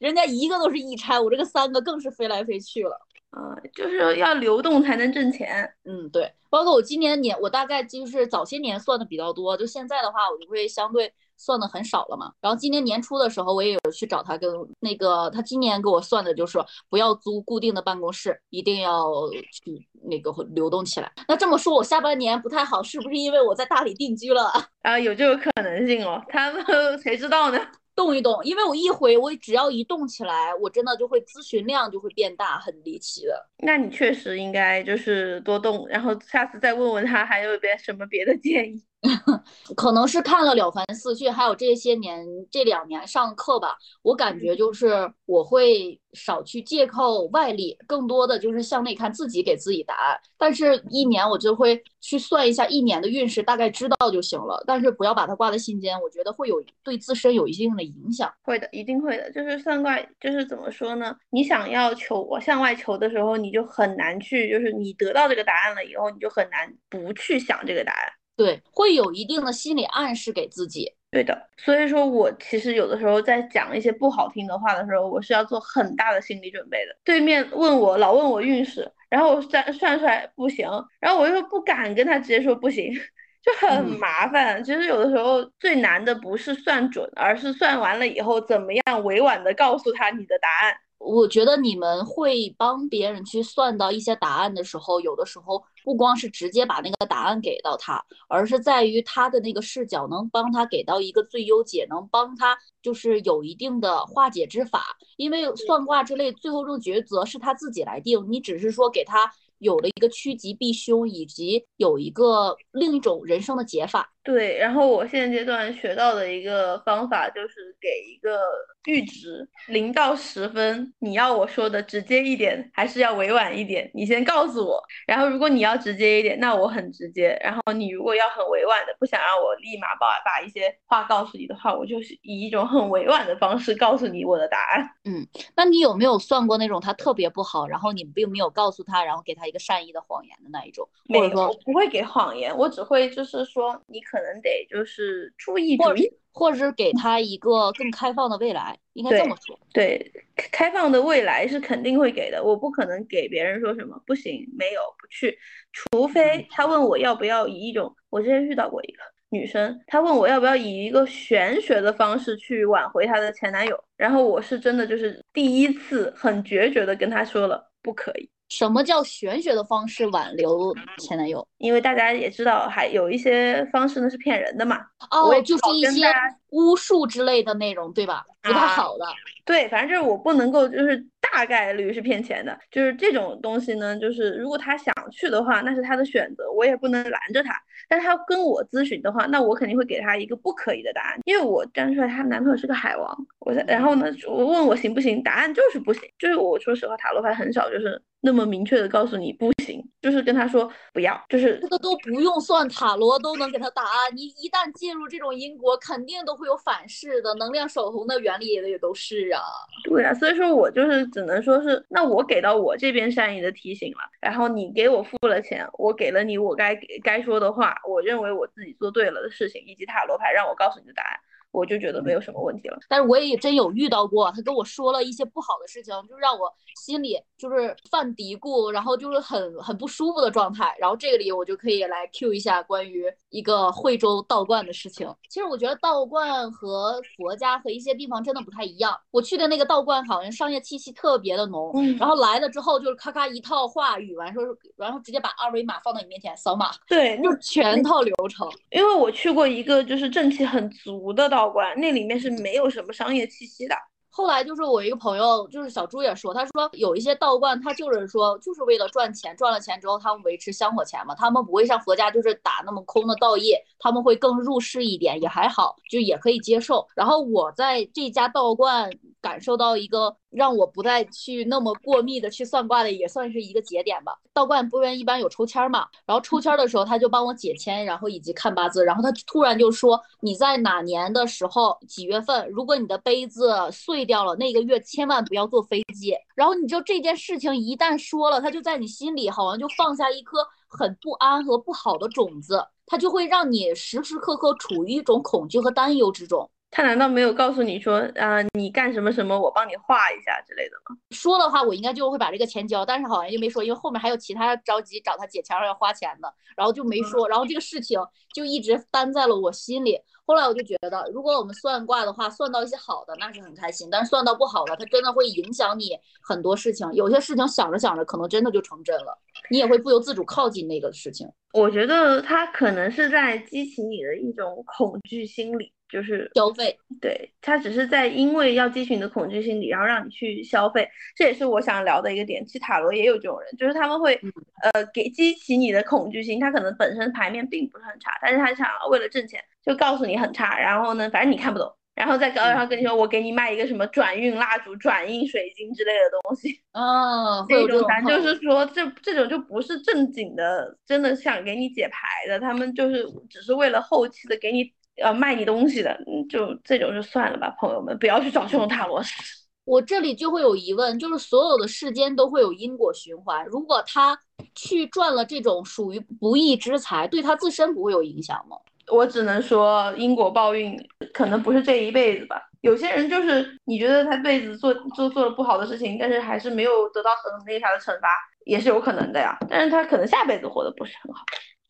[0.00, 2.98] 人家一个都是一差，我这个三个更是飞来飞去了。
[3.32, 5.74] 啊，就是要流动才能挣钱。
[5.84, 12.30] 嗯，对，包括我今年年，我大概就是早些年算的比较多，就现在的话，我就会相对算的很少了嘛。
[12.42, 16.58] 然后今年年初的时候，我也有去找他，跟那个他今年给我算的就是
[16.90, 19.10] 不要租固定的办公室，一定要
[19.50, 21.10] 去那个流动起来。
[21.26, 24.52] 那这么说，我下半年不太好，是不是因为我在大理定居了？
[24.82, 26.62] 啊，有这个可能性哦，他们
[27.02, 27.58] 谁知道呢？
[28.02, 33.48] 动一动，因为我一回，我只要一动起来，我真的就会咨询量就会变大，很离奇的。
[33.58, 38.82] 那你确实应该就是多动，然后下次再问问他还有别什么别的建议。
[39.76, 50.16] 可能是看了《了凡四训》，还有这些年这两年上课吧，我感觉就是我会少去借靠外力，更多的就是向内看，自己给自己答案。
[50.38, 54.62] 但是，一年我就会去算一下一年的运势，大概知道就行了。
[54.68, 58.32] 但是不要把它挂在心间，我觉得会有对自身有一定的影响。
[58.42, 59.28] 会的，一定会的。
[59.32, 61.16] 就是算卦，就是怎么说呢？
[61.30, 68.12] 你想要求我向外求的时候，你就很难去，就是你得到这个答案了以后，你就很难不去想这个答案。
[68.36, 70.94] 对，会有一定的心理暗示给自己。
[71.10, 76.96] 对的，所以说我其实有的时候在讲一些不好听的话的时候，我是要做很大的心理准备的。
[77.04, 80.66] 对面问我，老问我运势，然后我算算出来不行，
[80.98, 82.90] 然后我又不敢跟他直接说不行，
[83.44, 84.64] 就很麻烦。
[84.64, 90.74] 其实有的时候最难的不是算准，而是算完了以后怎么样委婉的告诉他你的答案。
[91.04, 104.84] 我觉得你们会帮别人去算到一些答案的时候，有的时候不光是直接把那个答案给到他，而是在于他的那个视角能帮他给到一个最优解，能帮他就是有一定的化解之法。
[105.16, 114.12] 因为算卦之类，最后这个抉择是他自己来定，你只是说给他有了一个趋吉避凶，以及有一个另一种人生的解法。
[114.24, 118.38] 对，然后我现阶段学到的一个方法就是给一个
[118.84, 123.90] 阈值，零到十分，你要我说的直接一点，还是要委婉一点？
[123.92, 124.80] 你先告诉我。
[125.08, 127.36] 然后如果你要直接一点，那我很直接。
[127.42, 134.88] 然后你如果要很委婉的，不想让我立马把把一些话告诉你的话，我就是以一种很委婉的方式告诉你我的答案。
[135.04, 140.88] 嗯，那你有没有算过那种他特别不好，然后你并没有告诉他，然后给他一个善意的谎言的那一种？
[141.08, 144.00] 没有，我不会给谎言，我只会就是说你。
[144.11, 149.58] 可能得就是注意注意，或者是给他一个更开放的未来，应该这么说。
[149.72, 155.38] 对，开放的未来是肯定会给的，我不可能给别人说什么不行，没有不去，
[155.72, 168.28] 除非他问我要不要以一种，我之前遇到过一个女生，她问我要不要以一个玄学的方式去挽回她的前男友，然后我是真的就是第一次很决绝的跟她说了不可以。
[168.52, 171.48] 什么叫玄学的方式挽留前男友？
[171.56, 174.76] 因为大家也知道，还有一些方式呢是骗人的嘛。
[175.10, 176.06] 哦，就是一些
[176.52, 178.24] 巫术之类的内容，对吧？
[178.42, 179.04] 不太好的。
[179.44, 182.56] 对，反正就是我不能够，就是大概率是骗钱的。
[182.70, 187.54] 就是这种东西呢，就是如果他想去的话，那是他的选择，我也不能拦着他。
[187.88, 193.26] 但是他跟我咨询的话，那我肯定会给他一个不可以的答案，因为我站出来，她男朋友是个海王。
[193.40, 196.02] 我然后呢，我问我行不行，答案就是不行。
[196.18, 198.00] 就是我说实话，塔罗牌很少就是。
[198.24, 204.14] 那么明确的告诉你不行，就是跟他说不要，就是这个都不用算塔罗都能给他答案。
[204.14, 207.32] 你一旦进入这种因果，肯定都会会有反噬的。
[207.36, 209.40] 能量守恒的原理也也都是啊。
[209.84, 216.74] 对啊，所以说我就是只能说是，那我给到我这边善意的提醒了，然后你给我付了钱，我给了你我该
[217.04, 221.18] 该说的话，我认为我自己做对了的事情，以及塔罗牌让我告诉你的答案。
[221.52, 230.74] 我就觉得没有什么问题了，但是我也真有遇到过，他跟我说了一些不好的事情，就让我心里就是犯嘀咕，然后就是很很不舒服的状态。
[230.80, 235.06] 然后这个里我就可以来 Q 一下关于一个惠州道观的事情。
[235.28, 238.98] 其实我觉得道观和佛家和一些地方真的不太一样。
[239.10, 244.42] 我去的那个道观好像商业气息特别的浓，然后来了之后就是咔咔一套话语完说，
[244.76, 248.48] 然后直接把二维码放到你面前扫码，对，就全套流程。
[248.70, 251.41] 因为我去过一个就是正气很足的道。
[251.42, 253.74] 道观那里面是没有什么商业气息的。
[254.14, 266.86] 后来就是我一个朋友，就是小朱也说，他说有一些道观，他就是说就是为了赚钱，赚了钱之后他们维持香火钱嘛，他们不会像佛家就是打那么空的道业，他们会更入世一点，也还好，就也可以接受。
[266.94, 268.90] 然后我在这家道观
[269.22, 270.14] 感受到一个。
[270.32, 274.16] 让我不再去那么过密的去算卦的，也算是一个节点吧。
[274.32, 286.16] 道观不愿一般有抽签嘛，然后抽签的时候他就帮我解签，然后以及看八字，然后他突然就说你在哪年的时候几月份，如果你的杯子碎掉了，那个月千万不要坐飞机。
[286.34, 296.50] 然后你知道这件事情一旦说了，他就在你心里好像就放下一颗很不安和不好的种子，他就会让你时时刻刻处于一种恐惧和担忧之中。
[296.74, 300.96] 他难道没有告诉你说，呃，你干什么什么，我帮你画一下之类的吗？
[301.10, 308.00] 说的话，我应该就会把这个钱交，但是好像又没说，因为后面还有其他着急找他借钱要花钱的，然后就没说，然后这个事情
[308.34, 310.00] 就一直担在了我心里。
[310.24, 315.90] 后来我就觉得，如果我们算卦的话，算到一些好的，那是很开心；但是算到不好的，它真的会影响你
[316.22, 316.90] 很多事情。
[316.94, 319.18] 有些事情想着想着，可能真的就成真了，
[319.50, 321.28] 你也会不由自主靠近那个事情。
[321.52, 325.70] 我觉得他可能是在激起你的一种恐惧心理。
[325.92, 332.42] 就是消费，对他只是在因为要激起你的恐惧心理，然后让你去消费，这也是我想聊的一个点。
[332.46, 334.18] 其实塔罗也有这种人，就是他们会
[334.62, 354.72] 呃给激起你的恐惧心，他可能本身牌面并不是很差，但是他想为了挣钱，就告诉你很差，然后呢，反正你看不懂，然后再高然后跟你说我给你卖一个什么转运蜡烛、转运水晶之类的东西， 哦，这种咱就是说这这种就不是正经的，真的想给你解牌的，他们就是只是为了后期的给你。
[354.96, 359.14] 要卖你东西的，就这种就算了吧，朋友们，不要去找这种塔罗师。
[359.64, 364.18] 我这里就会有疑问，就是所有的世间都会有因果循环，如果他
[364.56, 368.56] 去赚了这种属于不义之财，对他自身不会有影响吗？
[368.90, 370.76] 我只能说因果报应，
[371.14, 372.42] 可能不是这一辈子吧。
[372.62, 378.08] 有些人就是你觉得他这辈子做做做了不好的事情，但是还是没有得到很那啥的惩罚，
[378.44, 379.38] 也是有可能的呀。
[379.48, 381.24] 但是他可能下辈子活得不是很好。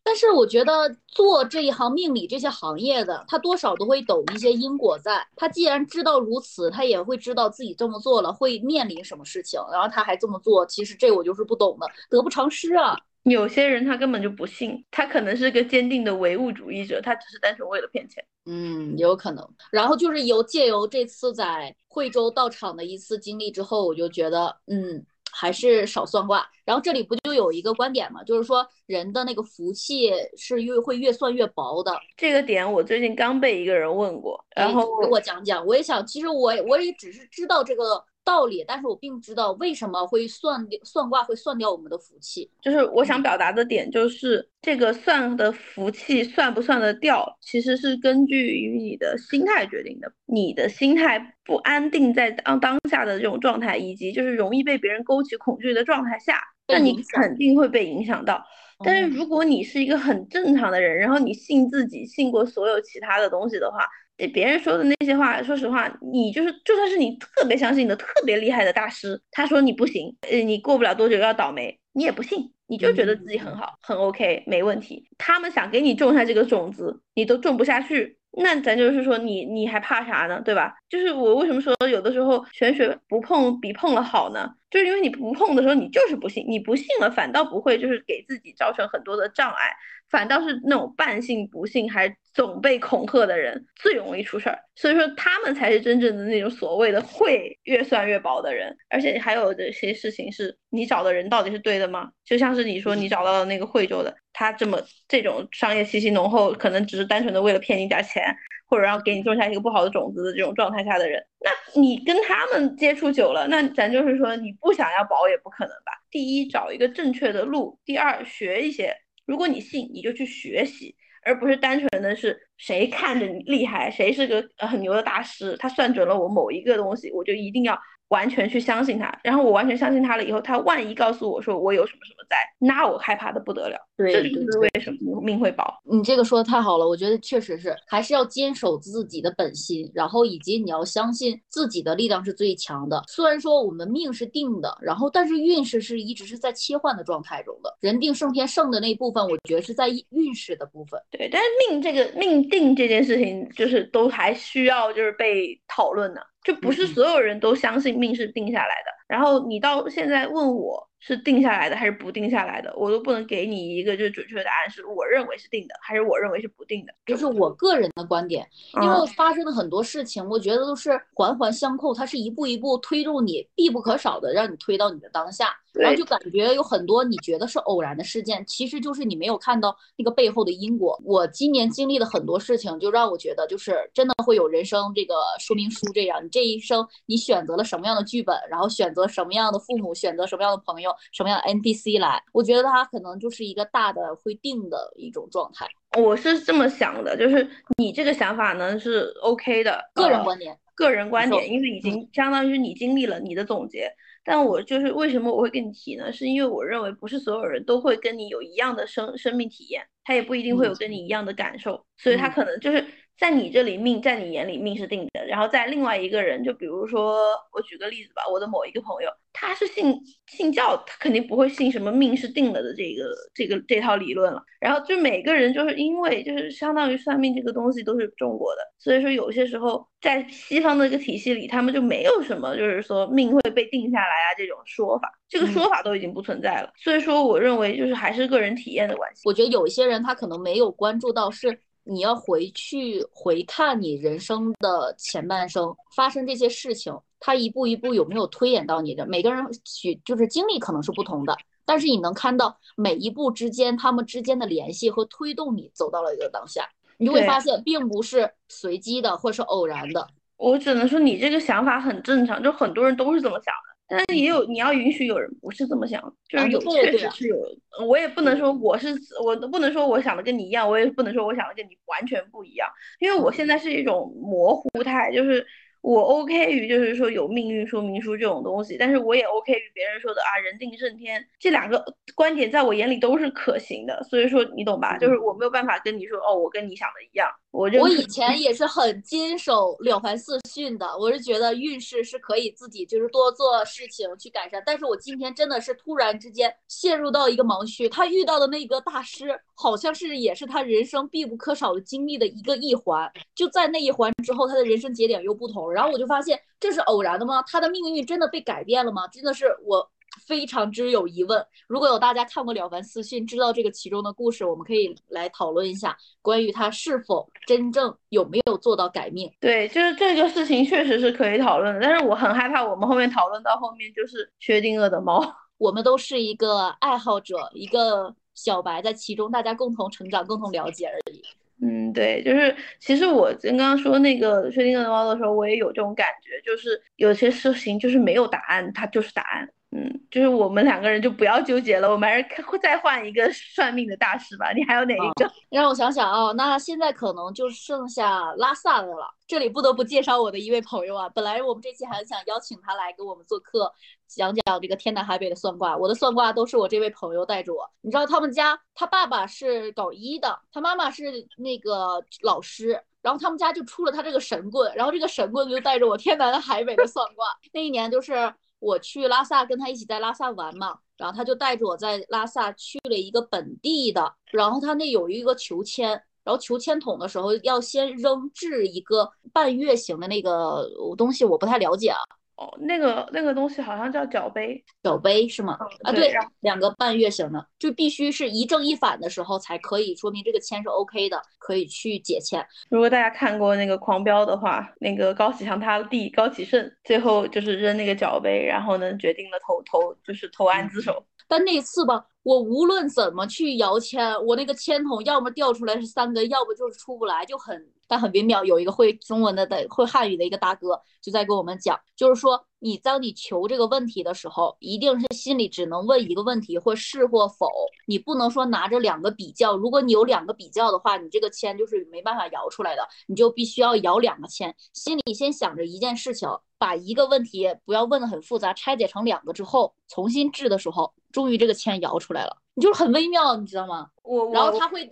[0.04, 5.26] 但是我觉得做这一行命理这些行业的，他多少都会懂一些因果在。
[5.36, 10.66] 他既然知道如此，他也会知道自己这么做了会面临什么事情，然后他还这么做。
[10.66, 12.98] 其实这我就是不懂的，得不偿失啊。
[13.22, 18.24] 有些人他根本就不信，他可能是个坚定的唯物主义者，他只是单纯为了骗钱。
[18.46, 19.48] 嗯，有可能。
[19.70, 25.06] 然后就是由借由这次在惠州到场的一次经历之后，我就觉得，嗯。
[25.32, 31.98] 还是少算卦，然后这里不就有一个观点嘛，就是说人的那个福气是越会越算越薄的。
[32.16, 35.66] 这个点我最近刚被一个人问过，然后给我讲讲。
[35.66, 38.04] 我也想，其实我我也只是知道这个。
[38.24, 42.48] 道理，但是我并不知道为什么会算算卦会算掉我们的福气。
[42.60, 50.12] 就是我想表达的点，就是这个算的福气算不算得掉，其实是根据于你的心态决定的。
[50.26, 58.44] 你的心态不安定在当当下的这种状态，以及就是容易被别人勾起恐惧的状态下，那你肯定会被影响到。
[58.84, 63.86] 但是如果你是一个很正常的人，然后你信自己，信过所有其他的东西的话。
[64.28, 75.08] 别人说的那些话，说实话，你就是就算是你特别相信的、特别厉害的大师，他说你不行，呃，你过不了多久要倒霉，你也不信，你就觉得自己很好，很 OK，没问题。
[75.18, 80.40] 他们想给你种下这个种子，你都种不下去，那咱就是说你你还怕啥呢？
[80.44, 80.74] 对吧？
[80.88, 84.48] 就是我为什么说有的时候玄学不碰比碰了好呢？
[84.70, 89.72] 就是因为你不碰的时候，你就是不信，你不信了，反倒不会就是给自己造成很多的障碍。
[90.08, 98.76] 反倒是那种半信不信还总被恐吓的人最容易出事儿，所以说他们才是真正的那种所谓的会越算越薄的人。
[98.88, 102.10] 而且还有这些事情是你找的人到底是对的吗？
[102.24, 108.24] 就像是你说你找到了那个惠州的，他这么这种商业气息浓厚，可能只是单纯的为了骗你点钱，
[108.66, 115.92] 或者让给你种下一个不好的种子的这种状态下的人，那你跟他们接触久了，那咱就是说你不想要薄也不可能吧？
[116.10, 118.96] 第一，找一个正确的路；第二，学一些。
[119.26, 127.78] 如果你信，你就去学习，而不是单纯的是谁看着你厉害，谁是个很牛的大师，他算准了我某一个东西，我就一定要。
[128.12, 133.78] 完全去相信他，然后我完全相信他了以后，他万一告诉我说我有什么什么灾，那我害怕的不得了。
[133.96, 135.64] 对，这就是为什么命会薄。
[135.82, 143.02] 你这个说的太好了，我觉得确实是，还是要坚守自己的本心，然后以及你要相信自己的力量是最强的。
[143.08, 147.74] 虽然说我们命是定的，然后但是运势是一直是在切换的状态中的。
[147.80, 151.00] 人定胜天胜的那一部分，我觉得是在运势的部分。
[151.10, 156.20] 对，但是命这个命定这件事情，就是都还需要就是被讨论的。
[156.42, 160.91] 就不是所有人都相信命是定下来的，然后你到现在问我。
[161.04, 168.46] 是定下来的还是不定下来的，我都不能给你一个就是准确的答案，是我认为是定的，还是我认为是不定的，就是我个人的观点。
[168.80, 180.96] 因为发生的很多事情，我觉得都是环环相扣，它是一步一步推动你，必不可少的让你推到你的当下，然后就感觉有很多你觉得是偶然的事件，其实就是你没有看到那个背后的因果。
[181.04, 190.91] 我今年经历的很多事情，就让我觉得就是真的会有人生这个说明书这样，你这一生你选择了什么样的剧本，然后选择什么样的父母，选择什么样的朋友。
[191.12, 192.22] 什么样 NPC 来？
[192.32, 195.66] 我觉得它可能就是一个大的会定的一种状态。
[195.98, 203.90] 我是这么想的，就是你这个想法呢是 OK 的，个人观点，个人观点，因为已经相当于你经历了你的总结。
[204.24, 206.12] 但我就是为什么我会跟你提呢？
[206.12, 212.84] 是因为我认为不是所有人都会跟你有一样的生生命体验，他也不一定会有跟你一样的感受，所以他可能就是
[213.22, 219.94] 在你这里命，在你眼里命是定的，然后在另外一个人，就比如说我举个例子吧，我的某一个朋友，他是信
[220.26, 224.42] 信教，他肯定不会信什么命是定了的这个这个这套理论了。
[224.58, 236.72] 然后就每个人就是因为就是相当于算命这个东西都是中国的，所以说有些时候在西方的一个体系里，他们就没有什么就是说命会被定下来啊这种说法，这个说法都已经不存在了。
[236.76, 239.22] 所以说我认为就是还是个人体验的关系。
[239.26, 241.60] 我觉得有一些人他可能没有关注到是。
[241.84, 249.06] 你要回去回看你人生的前半生发生这些事情，它一步一步有没有推演到你的？
[249.06, 256.68] 每个人许就是经历可能是不同的，但是你能看到每一步之间他们之间的联系和推动你走到了一个当下，
[256.98, 260.08] 你就会发现并不是随机的或是偶然的。
[260.36, 263.71] 我只能说你这个想法很正常，就很多人都是这么想的。
[263.96, 267.38] 但是也有你要允许有人不是这么想，就是有确实是有，
[267.86, 268.88] 我也不能说我是
[269.22, 272.68] 我不能说我想的跟你一样，我也不能说我想的跟你完全不一样，
[273.00, 275.46] 因为我现在是一种模糊态，就是。
[275.82, 281.84] 我 OK 于就是说有命运说明书这种东西，但是我也 OK 于别人说的啊人定胜天这两个
[282.14, 284.96] 观点在我眼里都是可行的，所以说你懂吧？
[284.96, 287.28] 就是我没有办法跟你说哦，我跟你想的一样。
[287.52, 305.70] 我我以前也是很坚守了凡四训的，我是觉得运势是可以自己就是多做事情去改善，但是我今天真的是突然之间陷入到一个盲区，他遇到的那个大师好像是也是他人生必不可少的经历的一个一环，就在那一环之后，他的人生节点又不同。
[305.70, 307.42] 然后我就发现这是偶然的吗？
[307.46, 309.06] 他的命运真的被改变了吗？
[309.08, 309.86] 真的是我
[310.26, 311.44] 非常之有疑问。
[311.66, 319.32] 如果有大家看过《了凡四训》，知道这个其中的故事，我们可以来讨论一下关于他是否真正有没有做到改命。
[319.40, 325.22] 对，就是这个事情确实是可以讨论的，但是我很害怕我们后面讨论到后面就是薛定谔的猫。
[325.58, 331.22] 我们都是一个爱好者，一个小白在其中，大家共同成长，共同了解而已。
[331.64, 339.48] 嗯，对，就是其实我刚刚说那个薛定谔的猫的时候，我也有这种感觉，就是有些事情就是没有答案，它就是答案。
[339.74, 342.26] 嗯，就是我们两个人就不要纠结了，我们还是
[342.62, 344.52] 再换一个算命的大师吧。
[344.52, 345.32] 你还有哪一个？
[345.48, 349.10] 让我想想啊，那现在可能就剩下拉萨的了。
[349.26, 353.72] 这里不得不介绍我的一位朋友啊，本来我们这期还想邀请他来给我们做客，
[354.06, 355.74] 讲讲这个天南海北的算卦。
[355.74, 357.66] 我的算卦都是我这位朋友带着我。
[357.80, 367.24] 你知道他们家，他爸爸是搞医的，他妈妈是那个老师，然后他们家就出了他这个神棍，然后这个神棍就带着我天南海北的算卦。
[367.54, 368.34] 那一年就是。
[368.62, 375.90] 我去拉萨跟他一起在拉萨玩嘛，然后他就带着我在拉萨去了一个本地的，然后他那有一个求签，
[376.22, 380.64] 然后求签筒的时候要先扔掷一个半月形的那个
[380.96, 381.98] 东西，我不太了解啊。
[382.36, 385.58] 哦，那个那个东西好像叫角杯，角杯是吗？
[385.82, 392.44] 啊，对，两个半月形的，就必须是一正一反的时候才可以说明这个签是 OK 的，可以去解签。
[392.70, 401.04] 如果大家看过那个狂飙的话，那个高启强他弟高启盛最后就是扔那个角杯，然后呢决定了投投就是投案自首。
[401.28, 407.68] 但那次吧，我无论怎么去摇签，我那个签筒要么掉出来是三根，要不就是出不来，就很。
[407.88, 417.50] 但很微妙，有一个会中文的的会汉语的一个大哥就在跟我们讲，就是说你当你求这个问题的时候，一定是心里只能问一个问题，或是或否，
[417.86, 419.54] 你不能说拿着两个比较。
[419.54, 424.54] 如果你有两个比较的话，你这个签就是没办法摇出来的，你就必须要摇两个签。
[424.72, 432.36] 心里先想着一件事情，把一个问题不要问的很复杂，拆解成两个之后，重新治的时候，终于这个签摇出来了。
[432.54, 433.88] 你就是很微妙，你知道吗？
[434.02, 434.88] 我然后他会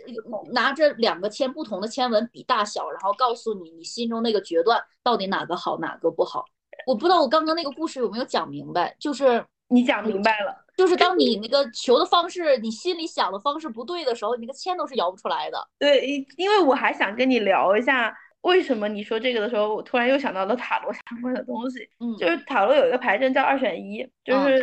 [0.53, 6.45] 拿着两个签不同的签文比大小，然后告诉你你心中那个决断到底哪个好哪个不好。
[6.87, 15.69] 我不知道我刚刚那个故事有没有讲明白，就是你讲明白了，就是当你那个求的方式，你心里想的方式不对的时候，你那个签都是摇不出来的。
[15.79, 21.89] 对，因为我还想跟你聊一下为什么你说这个的时候，我突然又想到了塔罗相关的东西。
[22.01, 24.63] 嗯，就是塔罗有一个牌阵叫二选一，就是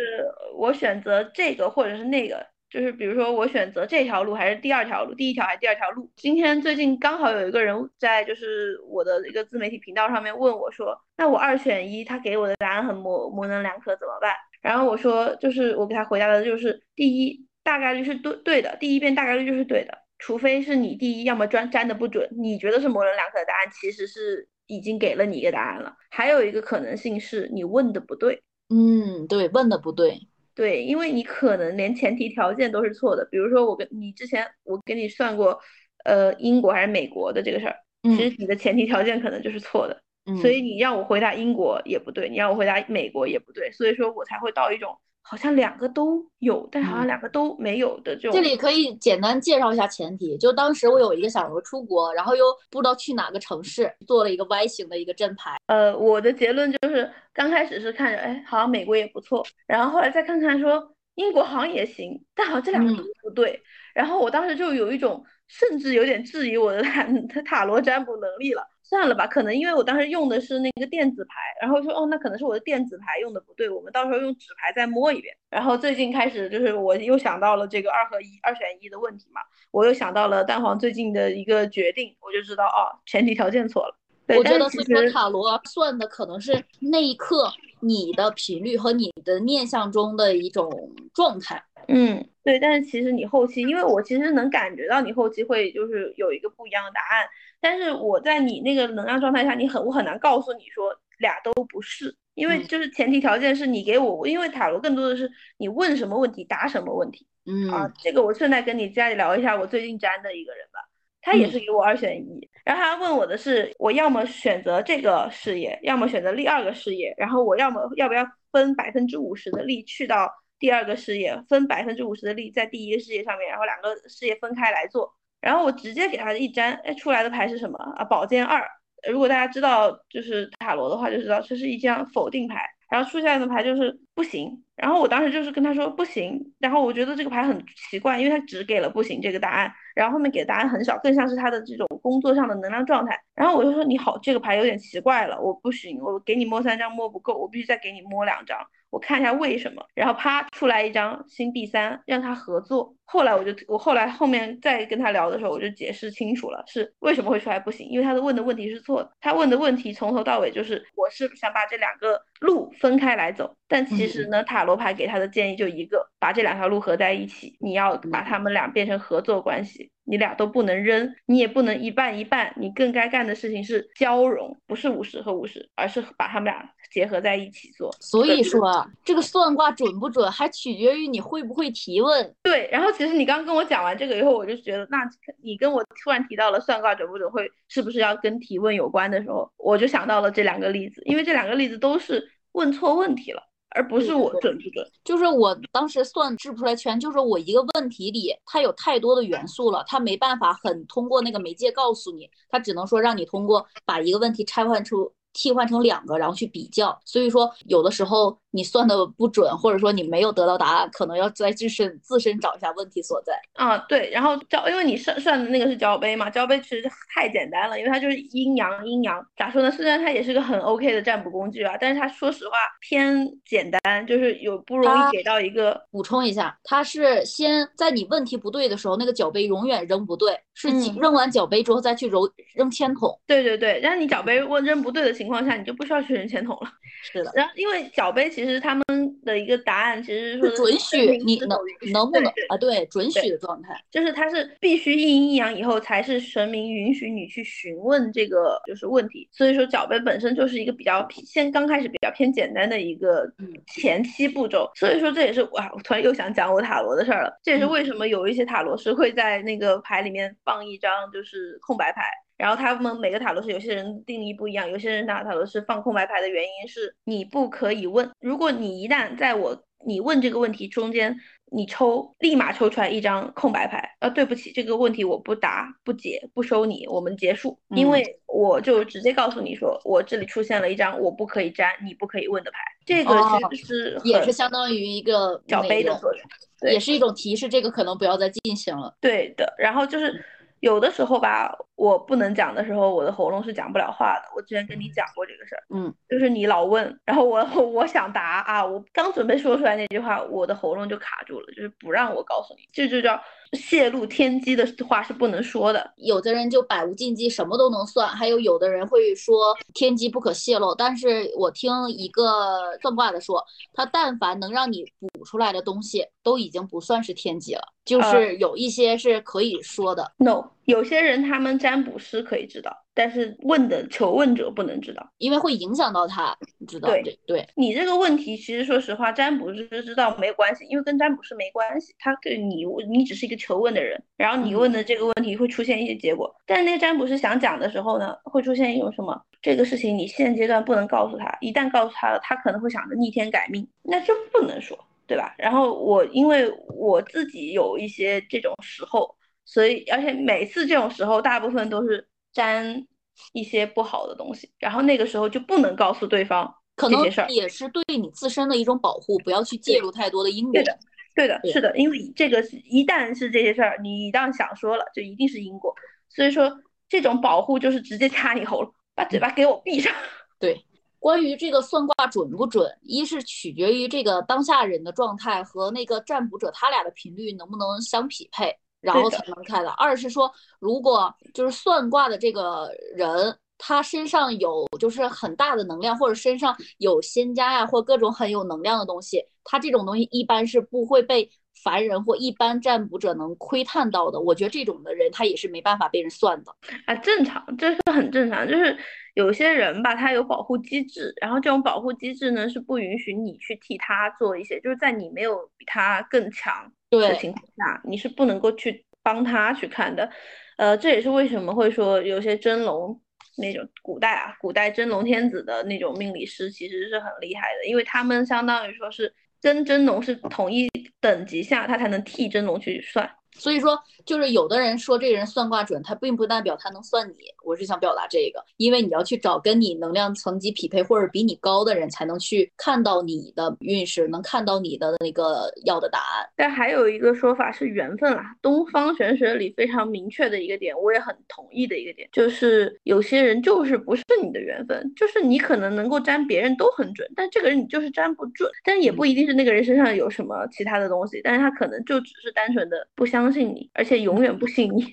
[0.56, 2.46] 我选择这个或者是那个。
[2.70, 6.10] 就是比如说我选择这条路还是第二条路，第一条还是第二条路。
[6.16, 14.34] 今天最近刚好有一个人在就是我的一个自媒体频道上面问我说，那我二选一，他给我的答案很模模棱两可，怎么办？
[14.60, 25.96] 然后我说就是我给他回答的就是第一大概率是对对的，第一遍大概率就是对的，除非是你第一要么专粘的不准，你觉得是模棱两可的答案，其实是已经给了你一个答案了。
[26.10, 30.20] 还有一个可能性是你问的不对，嗯，对，问的不对。
[30.54, 33.24] 对，因为你可能连前提条件都是错的。
[33.30, 35.56] 比如说，我跟你之前我给你算过，
[36.04, 40.02] 呃，英国还是美国的这个事儿，其实你的前提条件可能就是错的。
[40.42, 44.98] 所以你让我回答英国也不对，你让我回答美国也不对，所以说我才会到一种
[45.30, 48.32] 好像两个都有，但是好像两个都没有的这种。
[48.32, 55.60] 这里可以简单介绍一下前提，就当时我有一个想说出国，然后又不知道去哪个城市，做了一个 Y 型的一个阵牌。
[55.66, 63.62] 呃，我的结论就是刚开始是看着，哎，好像美国也不错，然后后来再看看说英国好像也行，但好像这两个都不对。
[63.92, 67.06] 然后我当时就有一种，甚至有点质疑我的塔
[67.44, 68.62] 塔罗占卜能力了。
[68.88, 75.36] 算了吧，可能因为我当时用的是那个电子牌，然后说哦，那可能是我的电子牌用的不对，我们到时候用纸牌再摸一遍。
[75.50, 83.94] 然后最近开始就是我又想到了这个二合一、二选一的问题嘛，我又想到了蛋黄最近的一个决定，我就知道哦，前提条件错了。
[84.28, 90.70] 我觉得所以说塔罗算的可能是那一刻你的频率和你的念想中的一种
[91.14, 91.62] 状态。
[91.88, 97.26] 嗯，对，但是其实你后期，因为我其实能感觉到你后期会就是有一个不一样的答案。
[97.60, 107.68] 但是我在你那个能量状态下，你很我很难告诉你说俩都不是，因为就是前提条件是你给我，因为塔罗更多的是你问什么问题答什么问题，嗯。
[107.70, 110.78] 啊，这个我顺带跟你家里聊一下我最近粘的一个人吧，
[111.20, 125.14] 他也是给我二选一，然后他问我的是我要么选择这个事业，要么选择第二个事业，然后我要么要不要分百分之五十的力去到第二个事业，分百分之五十的力在第一个事业上面，然后两个事业分开来做。
[125.40, 128.04] 然后我直接给他一粘，哎，出来的牌是什么啊？
[128.04, 128.62] 宝剑二。
[129.08, 132.64] 如果大家知道就是塔罗的话，就知道这是一张否定牌。
[132.90, 134.64] 然后出现来的牌就是不行。
[134.74, 136.40] 然后我当时就是跟他说不行。
[136.58, 143.16] 然后我觉得这个牌很奇怪，因为他只给了不行这个答案，然后后面给的答案很少，更像是他的这种工作上的能量状态。
[143.34, 148.58] 然后我就说你好，这个牌有点奇怪了，我不行，我给你摸三张摸不够，我必须再给你摸两张。
[148.90, 152.94] 我看一下为什么，然后啪出来一张新币三，让他合作。
[153.04, 159.10] 后来我就我后来后面再跟他聊的时候，我就解释清楚了，是为什么会出来不行，因为他的问的问题是错的。
[159.20, 176.68] 他问的问题从头到尾就是我是想把这两个路分开来走，但其实呢，塔罗牌给他的建议就一个，把这两条路合在一起，你要把他们俩变成合作关系，你俩都不能扔，你也不能一半一半，你更该干的事情是交融，不是五十和五十，而是把他们俩。
[176.90, 182.34] 结合在一起做，所以说这个算卦准不准，还取决于你会不会提问。
[182.42, 185.06] 对，然后其实你刚跟我讲完这个以后，我就觉得，那
[185.42, 194.90] 你跟我突然提到了算卦准不准，会是不是要跟提问有关的时候，我就想到了这两个例子，因为这两个例子都是问错问题了，而不是我准不准。
[195.04, 205.12] 就是我当时算制不出来圈，就是我一个问题里它有太多的元素了，它没办法很通过那个媒介告诉你，它只能说让你通过把一个问题拆换出。
[205.34, 206.98] 替换成两个，然后去比较。
[207.04, 208.36] 所以说，有的时候。
[208.50, 213.34] 你算的不准，或者说你没有得到答案，可能要在自身自身找一下问题所在。
[213.52, 216.82] 啊，对，然后交，因为你算算的那个是交杯嘛，交杯其实
[217.14, 219.22] 太简单了，因为它就是阴阳阴阳。
[219.36, 219.70] 咋说呢？
[219.70, 225.78] 虽然它也是个很 OK 的占卜工具啊，但是它说实话偏简单，就是有不容易给到一个。
[225.90, 230.68] 补充一下，它是先在你问题不对的时候，那个脚杯永远扔不对，是
[230.98, 233.14] 扔完脚杯之后再去揉扔铅筒。
[233.26, 236.72] 对对对，然后你脚杯问扔不对的情况下，你就不需要去扔铅筒了。
[237.12, 238.32] 是的，然后因为脚杯。
[238.38, 238.84] 其实他们
[239.24, 241.58] 的一个答案其实是准许你能
[241.92, 242.56] 能不能啊？
[242.56, 249.28] 对，准许的状态就是它是必须一阴一阳以后才是神明允许你去询问这个就是问题。
[249.32, 253.28] 所以说脚杯本身就是一个比较先刚开始比较偏简单的一个
[253.66, 254.70] 前期步骤。
[254.76, 257.40] 所以说这也是哇，我突然又想讲我塔罗的事儿了。
[257.42, 262.04] 这也是为什么有一些塔罗师会在那个牌里面放一张就是空白牌。
[262.38, 271.16] 然后他们每个塔罗是有些人定义不一样，有些人拿塔罗是放空白牌的原因是你不可以问，如果你一旦在我你问这个问题中间，
[271.50, 283.14] 你抽立马抽出来一张空白牌，呃，对不起，这个问题我不答不解不收你，我们结束，因为我就直接告诉你说，我这里出现了一张我不可以粘，你不可以问的牌，这个
[283.50, 288.96] 其实是也是相当于一个小杯的作用，也是一种提示，这个可能不要再进行了。
[289.00, 290.24] 对的，然后就是。
[290.60, 294.28] 有的时候吧，我不能讲的时候，我的喉咙是讲不了话的。
[294.34, 303.20] 我之前跟你讲过这个事儿，嗯，就是你老问，然后我 我想答啊，我刚准备说出来那句话，我的喉咙就卡住了，就是不让我告诉你，这就叫。
[303.52, 305.92] 泄露天机的话是不能说的。
[305.96, 310.74] 有的人就百无禁忌，什么都能算；还有有的人会说天机不可泄露。
[310.74, 317.62] 但是我听一个算卦的说，他但凡能让你补出来的东西，都已经不算是天机了。
[317.84, 320.12] 就是有一些是可以说的。
[320.18, 322.76] No，有些人他们占卜师可以知道。
[322.98, 326.88] 但是问的求问者不能知道，因为会影响到他，你知道？
[326.88, 339.22] 对对，你这个问题其实说实话，占卜师知道没有关系，因为跟占卜师没关系，他对你你只是一个求问的人，然后你问的这个问题会出现一些结果，但是那个占卜师想讲的时候呢，会出现一种什么？
[339.40, 344.76] 这个事情你现阶段不能告诉他，一旦告诉他了，他可能会想着逆天改命，那就不能说。
[345.06, 345.34] 对吧？
[345.38, 352.06] 然后我因为我自己有一些这种时候，所以而且每次这种时候，大部分都是
[352.38, 352.86] 沾
[353.32, 357.28] 一些不好的东西，然后那个时候就不能告诉对方可能这些事儿。
[357.28, 360.62] 也是对你自身的一种保护，不要去介入太多的因果对。
[360.62, 360.78] 的，
[361.16, 365.74] 对的，是的，因为这个是一旦是这些事儿，你一旦想说了，就一定是因果。
[366.08, 366.48] 所以说，
[366.88, 369.92] 这种保护就是直接掐你喉咙，把嘴巴给我闭上。
[370.38, 370.64] 对，
[371.00, 379.70] 关于这个算卦准不准，一是取决于这个当下人的状态和那个占卜者他俩的频率能不能相匹配，然后才能开的。
[379.70, 383.36] 二是说，如果就是算卦的这个人。
[383.60, 391.28] 他身上有就是很大的能量，或者身上有仙家呀，或各种很有能量的东西，他这种东西一般是不会被
[391.64, 394.20] 凡人或一般占卜者能窥探到的。
[394.20, 396.54] 我觉得这种的人他也是没办法被人算的。
[396.86, 398.46] 啊，正常，这是很正常。
[398.46, 398.78] 就是
[399.18, 410.08] 有些人吧，他有保护机制，然后这种保护机制呢是不允许你去替他做一些，就是在你没有比他更强的情况下，你是不能够去帮他去看的。
[410.56, 413.00] 呃，这也是为什么会说有些真龙
[413.38, 419.12] 那种古代啊，古代真龙天子的那种命理师其实是很厉害的，因为他们相当于说是
[419.42, 423.10] 跟真龙是同一等级下，他才能替真龙去算。
[423.38, 427.14] 所以说，就是有的人说这个人算卦准，他并不代表他能算你。
[427.44, 436.28] 我是想表达这个，因为你要去找跟你能量层级匹配或者比你高的人，才能去看到你的运势，能看到你的那个要的答案。
[436.36, 454.84] 但还有一个说法是缘分啦，东方玄学里非常明确的一个点，我也很同意的一个点，就是有些人就是不是你的缘分，就是你可能能够占别人都很准，但这个人你就是占不准，但也不一定是那个人身上有什么其他的东西，但是他可能就只是单纯的不相信你，而且永远不信你。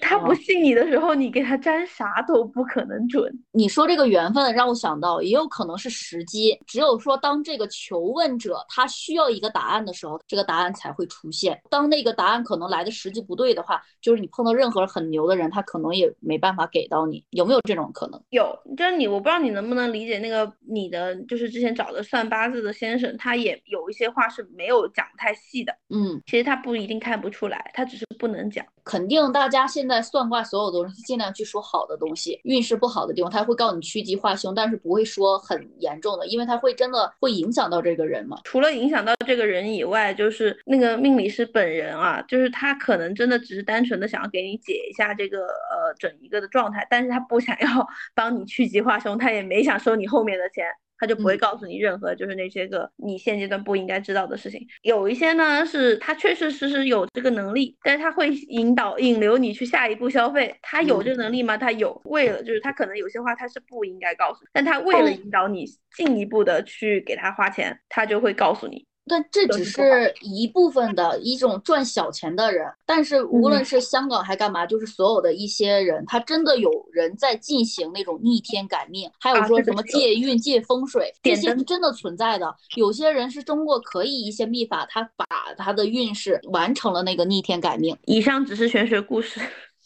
[0.00, 3.32] 他不信你的时候，你给他占啥都不可能准。
[3.52, 6.58] 你说这个缘分让我想到，也有可能是时机。
[6.66, 11.60] 只有说当这个求问者他需要一个答案的时候，这个答案才会出现。
[11.70, 17.24] 当那个答案可能来的时机不对的话，就是你碰到任何很牛的人，他可能也没办法给到你。
[17.30, 18.22] 有没有这种可能？
[18.30, 25.74] 有，就是你，我不知道你能不能理解那个你的，就是之前找的算八字的先生，他也有一些话是没有讲太细的。
[25.88, 28.64] 嗯，其实他不一定看不出来，他只是不能讲。
[28.84, 38.38] 肯定大家现在算卦所有东西尽量去说好的东西，运势不好的地方他会告诉你趋吉化凶，但是不会说很严重的，因为他会真的会影响到这个人嘛。
[38.44, 50.64] 除了影响到这个人以外，就是那个命理师本人啊，就是他可能真的只是单纯的想要给你解一下这个呃整一个的状态，但是他不想要 帮你趋吉化凶，他也没想收你后面的钱。
[50.98, 54.66] 他就不会嗯告诉你任何就是那些个你现阶段不应该知道的事情。
[54.82, 60.54] 有一些呢是他确确实实有这个能力，但是他会引导引流你去下一步消费。
[60.62, 61.56] 他有这个能力吗？
[61.56, 62.00] 他有。
[62.04, 65.66] 为了就是他可能有些话他是不应该告诉，但他为了哦引导你
[65.96, 68.86] 进一步的去给他花钱，他就会告诉你。
[69.08, 82.54] 但这只是一部分的一种赚小钱的人，但是无论嗯是香港还干嘛，就是所有的一些人，他真的有人在进行那种逆天改命，还有啊说什么借运、借风水，这些是真的存在的。
[82.76, 85.26] 有些人是通过可以一些秘法，他把
[85.56, 87.96] 他的运势完成了那个逆天改命。
[88.06, 89.40] 以上只是玄学故事。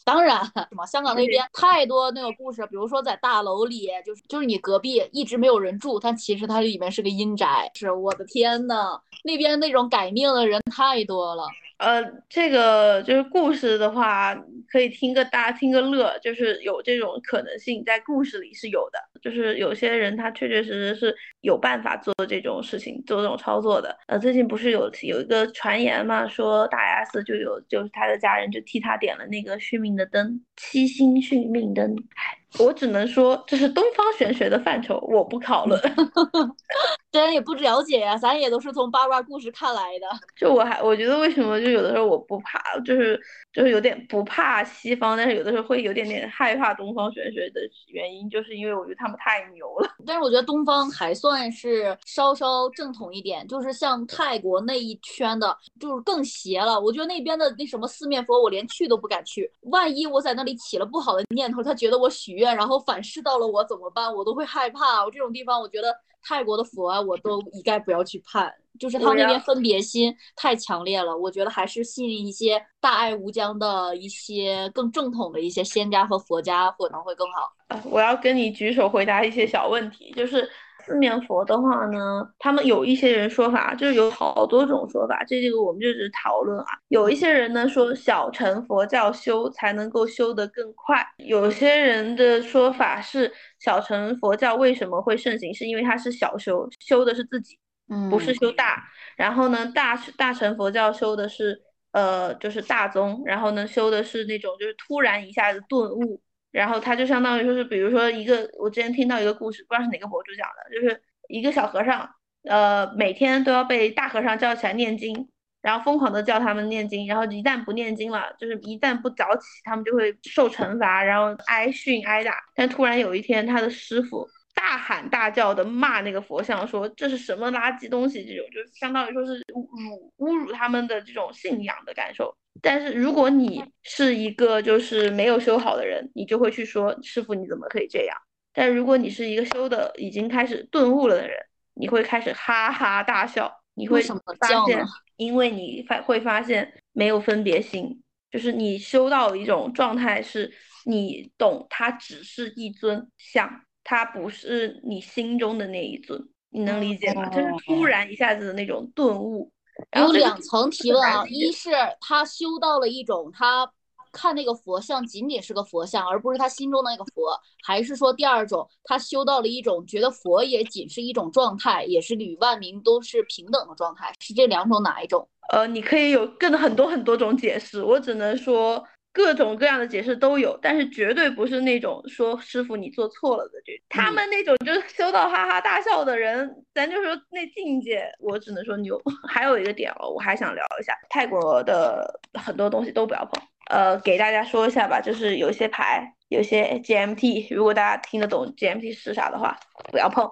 [0.05, 7.70] 当然， 什么香港那边太多那个故事，比如说在大楼里，就是就是你隔壁一直没有人住，但其实它里面是个阴宅。
[7.74, 11.44] 是我的天呐，那边那种改命的人太多了。
[11.81, 14.35] 呃，这个就是故事的话，
[14.70, 18.99] 可以听个大听个乐，就是有这种可能性，在故事里是有的。
[19.22, 23.97] 就是有些人他确确实实是有办法做这种事情，做这种操作的。
[24.09, 31.97] 呃，最近不是有有一个传言嘛，说大 S 就有就是他的家人就替他点了那个续命的灯，七星续命灯。
[32.14, 35.80] 唉，我只能说这是东方玄学的范畴，我不讨论。
[37.12, 40.07] 咱也不了解呀、咱也都是从八卦故事看来的。
[40.36, 43.20] 就我还我觉得为什么就有的时候我不怕，就是
[43.53, 49.90] 就是有点不怕西方，但是有的时候会有点点害怕东方玄学的原因，就是因为我觉得他们太牛了。
[50.07, 56.80] 但是我觉得东方还算是稍稍正统一点，就是像泰国那一圈的，就是更邪了。
[56.80, 59.51] 我觉得那边的那什么四面佛，我连去都不敢去。
[59.62, 64.12] 万一我在那里起了不好的念头，他觉得我许愿，然后反噬到了我怎么办？
[64.12, 65.05] 我都会害怕。
[65.05, 68.53] 我这种地方，我觉得泰国的佛啊，我都一概不要去判。
[68.78, 77.53] 就是他那边分别心太强烈了，我觉得还是信一些大爱无疆的一些更正统的一些仙家和佛家可能会更好。
[77.68, 80.49] 啊，我要跟你举手回答一些小问题，就是
[80.85, 86.66] 四面佛的话呢，他们有一些人说法，就是有好多种说法，这这个我们就只是讨论啊。
[86.89, 97.59] 有一些人呢说小乘佛教修才能够修得更快，有些人的说法是小乘佛教为什么会盛行，是因为它是小修，修的是自己。
[97.93, 98.85] 嗯，不是修大。
[99.16, 101.61] 然后呢，大大乘佛教修的是
[101.91, 103.20] 呃，就是大宗。
[103.26, 106.20] 然后呢，修的是那种就是突然一下子顿悟。
[106.51, 112.09] 然后他就相当于说是，比如说一个，我之前听到一个故事，不知道是哪个博主讲的，就是一个小和尚，
[112.44, 115.28] 呃，每天都要被大和尚叫起来念经，
[115.62, 122.34] 然后疯狂的叫他们念经，然后一旦不念经了，就是一旦不早起，他们就会受惩罚，然后挨训挨打。
[122.55, 132.36] 但突然有一天，他的师傅大喊大叫的骂那个佛像，说这是什么垃圾东西，这种就相当于说是侮辱侮辱他们的这种信仰的感受。
[132.62, 138.16] 但是如果你是一个就是没有修好的人，你就会去说师傅你怎么可以这样？
[138.52, 141.36] 但如果你是一个修的已经开始顿悟了的人，
[141.74, 143.61] 你会开始哈哈大笑。
[143.74, 144.84] 你会发现，
[145.16, 150.52] 因为你发会发现没有分别心，就是你修到一种状态，是
[150.84, 157.26] 你懂它只是一尊像，它不是你心中的那一尊，你能理解吗？
[157.30, 159.50] 就是突然一下子的那种顿悟。
[159.99, 161.70] 有两层提问啊，一是
[162.01, 163.70] 他修到了一种他
[164.12, 175.28] 看那个佛像仅仅是个佛像，而不是他心中的那个佛，还是说第二种他修到了一种觉得佛也仅是一种状态，也是与万民都是平等的状态，是这两种哪一种？
[175.53, 178.85] 呃，你可以有更很多很多种解释，我只能说。
[179.12, 189.00] 各种各样的解释都有，但是绝对不是那种说师傅你做错了的这他们那种就是 修到哈哈大笑的人，咱就说那境界，我只能说牛。
[189.28, 193.42] 还有一个点哦，我还想聊一下泰国的很多东西都不要碰。
[193.70, 199.56] 呃，给大家说一下吧，就是有些牌，有些 GMT，如果大家听得懂 GMT 是啥的话，
[199.92, 200.28] 不要碰，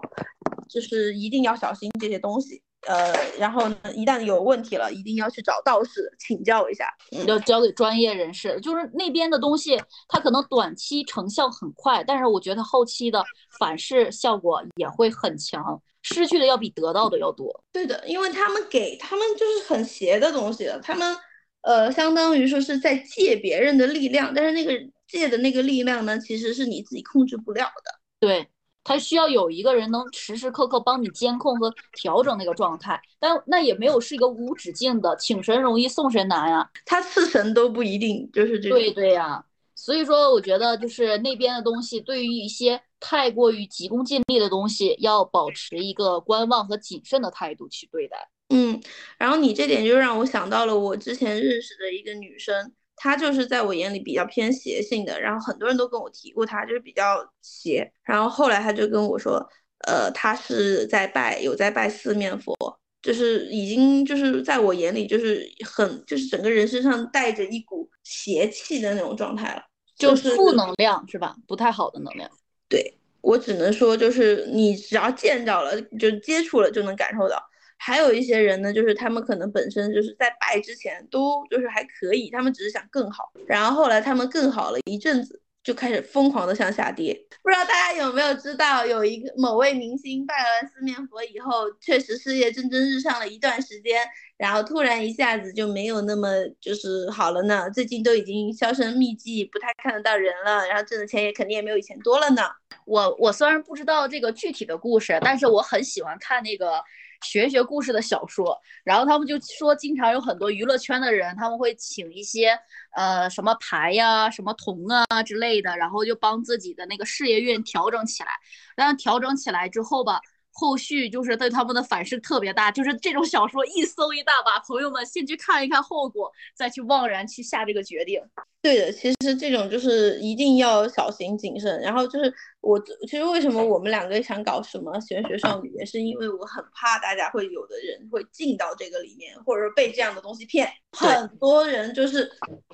[0.69, 2.63] 就是一定要小心这些东西。
[2.87, 6.89] 呃，然后呢，一旦有问题了，一定要去找道士请教一下，
[7.27, 8.59] 要交给专业人士。
[8.61, 9.77] 就是那边的东西，
[10.09, 13.23] 它可能短期成效很快，但是我觉得后期的
[13.59, 17.65] 反噬效果也会很强，失去的要比得到的要多。
[17.73, 21.17] 对的，因为他们给他们就是很邪的东西，他们
[21.63, 24.73] 呃，相当于说是在借别人的力量，但是那个
[25.09, 28.01] 借的那个力量呢，其实是你自己控制不了的。
[28.21, 28.49] 对。
[28.89, 38.71] 他需要有一个人能时时刻刻帮你监控和调整那个状态，但那也没有是一个无止境的，请神容易送神难啊，他赐神都不一定就是这。
[38.71, 48.17] 对对呀，所以说我觉得就是那边的东西，对于一些太过于急功近利的东西，要保持一个观望和谨慎的态度去对待。
[48.49, 48.81] 嗯，
[49.19, 52.73] 然后你这点就让我想到了我之前认识的一个女生。
[52.99, 57.91] 他就是在我眼里比较偏邪性的，然后很多人都跟我提过他，就是比较邪。
[58.05, 59.45] 然后后来他就跟我说，
[59.87, 62.55] 呃，他是在拜，有在拜四面佛，
[63.01, 69.63] 就是已经就是在我眼里就是很就是整个人身上带着一股邪气的那种状态了，
[69.97, 71.37] 就是负能量是吧？
[71.47, 72.29] 不太好的能量。
[72.69, 77.43] 对我只能说就是你只要见到了，就接触了就能感受到。
[77.79, 87.15] 还有一些人呢，就是他们可能本身就是在拜之前都就是还可以，他们只是想更好，然后后来他们更好了一阵子，就开始疯狂的向下跌。
[87.43, 94.05] 不知道大家有没有知道，有一个某位明星拜完四面佛以后，确实事业蒸蒸日上了一段时间，
[94.37, 96.29] 然后突然一下子就没有那么
[96.61, 97.71] 就是好了呢。
[97.71, 102.43] 最近都已经销声匿迹，不太看得到人了，然后挣的钱也肯定也没有以前多了呢。
[102.85, 106.83] 我我虽然不知道这个具体的故事，但是我很喜欢看那个。
[107.23, 112.59] 玄学故事的小说，然后他们就说，经常有很多娱乐圈的人，他们会请一些
[112.95, 118.31] 呃什么牌呀、什么铜啊之类的，然后就帮自己的那个事业运调整起来。
[118.77, 120.21] 但调整起来之后吧。
[120.59, 128.21] 后续就是对他们的反噬特别大，就是这种小说一搜一大把，朋友们先去看一看后果，再去妄然去下这个决定。
[128.61, 131.81] 对的，其实这种就是一定要小心谨慎。
[131.81, 132.77] 然后就是我
[133.09, 140.69] 其实为什么我们两个想搞什么玄学少女，也是因为我很怕大家会有的人会进到这个里面，或者说被这样的东西骗。
[140.91, 142.29] 很多人就是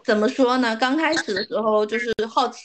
[0.04, 0.74] 怎么说呢？
[0.76, 2.62] 刚开始的时候就是好奇。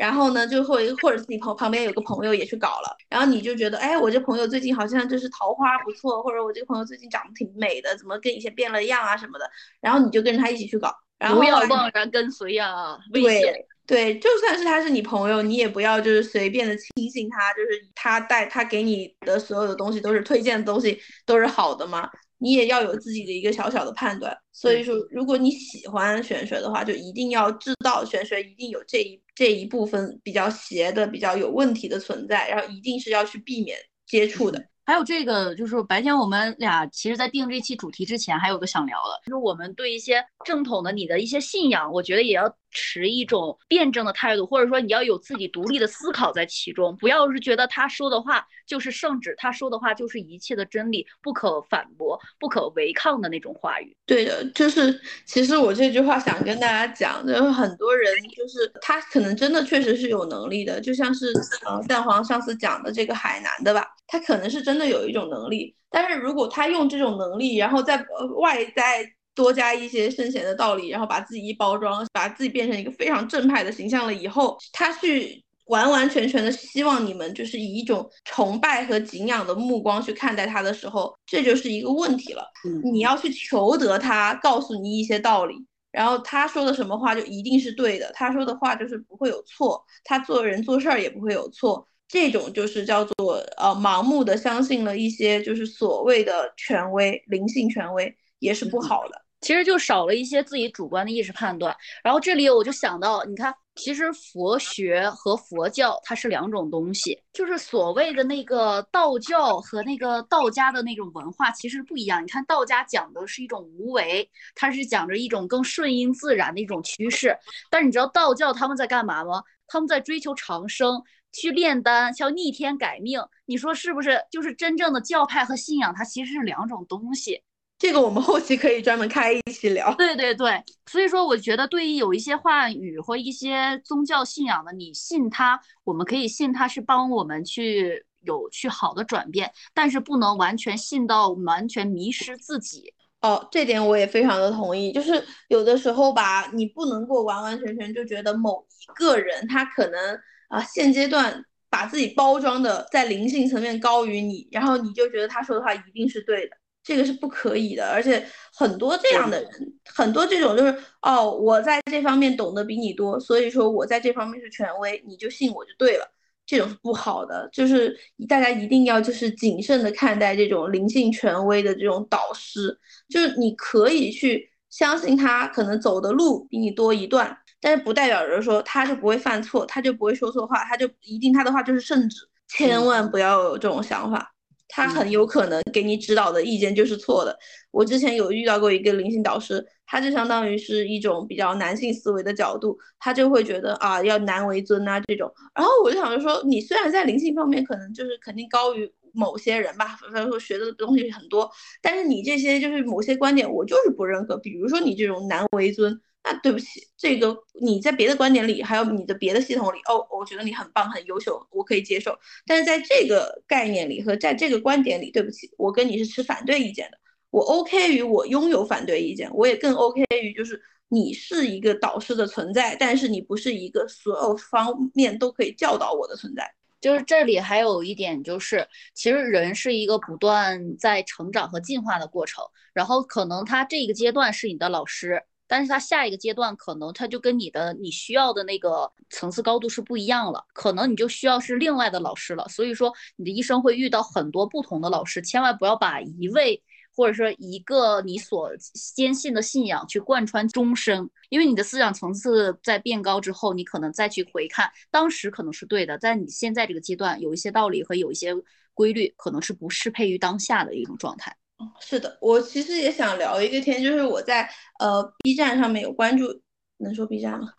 [0.00, 9.44] 然后呢，就会或者自己朋旁边有个朋友也去搞了，然后你就觉得，哎，我这朋友最近好像就是桃花不错，或者我这个朋友最近长得挺美的，怎么跟以前变了样啊什么的，
[9.78, 13.54] 然后你就跟着他一起去搞，然后不要贸然跟随啊，危险。
[13.86, 22.08] 对，就算是他是你朋友，你也不要就是随便的轻信他，就是他带他给你的所有的东西都是推荐的东西都是好的吗？
[22.40, 34.64] 你也要有自己的一个小小的判断，所以说，如果你喜欢玄学的话，就一定要知道玄学一定有这一这一部分比较邪的、比较有问题的存在，然后一定是要去避免接触的。
[34.86, 53.96] 还有这个，就是白天我们俩其实，在定这期主题之前，还有个想聊的，就是我们对一些正统的你的一些信仰，我觉得也要持一种辩证的态度，或者说你要有自己独立的思考在其中，不要是觉得他说的话就是圣旨，他说的话就是一切的真理，不可反驳、不可违抗的那种话语。
[54.06, 61.32] 对的，就是其实我这句话想跟大家讲，就是很多人就是他可能真的确实是有能力的，就像是
[61.66, 68.04] 呃蛋黄上次讲的这个海南的吧，他可能是真的有一种能力，但是如果他用这种能力，然后在
[68.40, 69.12] 外在。
[69.34, 82.44] 多加一些圣贤的道理，然后把自己一包装，把自己变成一个非常正派的形象了以后，他去完完全全的希望你们就是以一种崇拜和敬仰的目光去看待他的时候，这就是一个问题了。
[82.92, 85.54] 你要去求得他告诉你一些道理，
[85.92, 99.22] 然后他说的什么话就一定是对的，他说的话就是不会有错，他做人做事儿也不会有错，这种就是叫做呃盲目的相信了一些就是所谓的权威，灵性权威也是不好的。
[99.40, 101.74] 其实就少了一些自己主观的意识判断，
[102.04, 112.22] 然后这里我就想到，你看，其实佛学和佛教它是两种东西，就是所谓的那个道教和那个道家的那种文化其实不一样。
[112.22, 117.34] 你看道家讲的是一种无为，它是讲着一种更顺应自然的一种趋势，
[117.70, 119.42] 但是你知道道教他们在干嘛吗？
[119.66, 124.20] 他们在追求长生，去炼丹，像逆天改命，你说是不是？
[124.30, 127.42] 就是真正的教派和信仰，它其实是两种东西。
[127.80, 129.94] 这个我们后期可以专门开一期聊。
[129.94, 142.92] 对对对，所以说我觉得对于有一些话语或一些宗教信仰的，你信他，我们可以信他是帮我们去有去好的转变，但是不能完全信到完全迷失自己。
[143.22, 150.18] 哦，这点我也非常的同意，就是有的时候吧，你不能够完完全全就觉得某一个人他可能
[150.48, 156.56] 啊现阶段把自己包装的在灵性层面高于你，然后你就觉得他说的话一定是对的。
[156.82, 159.50] 这个是不可以的，而且很多这样的人，
[159.94, 166.10] 很多这种就是哦，我在这方面懂得比你多，所以说我在这方面是权威，你就信我就对了，
[166.46, 167.48] 这种是不好的。
[167.52, 167.94] 就是
[168.26, 172.76] 大家一定要就是谨慎的看待这种灵性权威的这种导师，
[173.08, 184.32] 就是你可以去相信他可能走的路比你多一段，但是不代表着说他就不会犯错，他就不会说错话，他就一定他的话就是圣旨，千万不要有这种想法。
[184.70, 187.38] 他很有可能给你指导的意见就是错的。
[187.70, 195.30] 我之前有遇到过一个灵性导师，他就相当于是一种比较男性思维的角度，他就会觉得啊要男为尊啊这种。
[195.54, 201.50] 然后我就想着说，你虽然在灵性方面可能就是肯定高于某些人吧，反正说学的东西很多，
[201.82, 204.36] 但是你这些就是某些观点我就是不认可。
[204.38, 206.00] 比如说你这种男为尊。
[206.22, 212.14] 那对不起，这个你在别的观点里，还有你的别的系统里，哦，我觉得你很棒，很优秀，我可以接受。
[212.46, 216.98] 但是在这个概念里和在这个观点里，对不起，我跟你是持反对意见的。
[217.30, 226.52] 我 OK 于我拥有反对意见，我也更 OK 于就是你是一个导师的存在，但是你不是一个所有方面都可以教导我的存在。
[226.82, 232.44] 就是这里还有一点就是，其实人是一个不断在成长和进化的过程，
[232.74, 235.22] 然后可能他这个阶段是你的老师。
[235.50, 242.46] 但是他下一个阶段可能他就跟你的你需要的那个层次高度是不一样了，可能你就需要是另外的老师了。
[242.48, 246.62] 所以说你的一生会遇到很多不同的老师，千万不要把一位
[246.94, 248.52] 或者说一个你所
[248.94, 258.32] 坚信的信仰去贯穿终生，因为你的思想层次在变高之后，你可能再去回看当时可能是对的，在你现在这个阶段有一些道理和有一些
[258.72, 261.36] 规律可能是不适配于当下的一种状态。
[261.80, 264.48] 是的，我其实也想聊一个天，就是我在
[264.78, 266.40] 呃 B 站上面有关注，
[266.78, 267.52] 能说 B 站吗？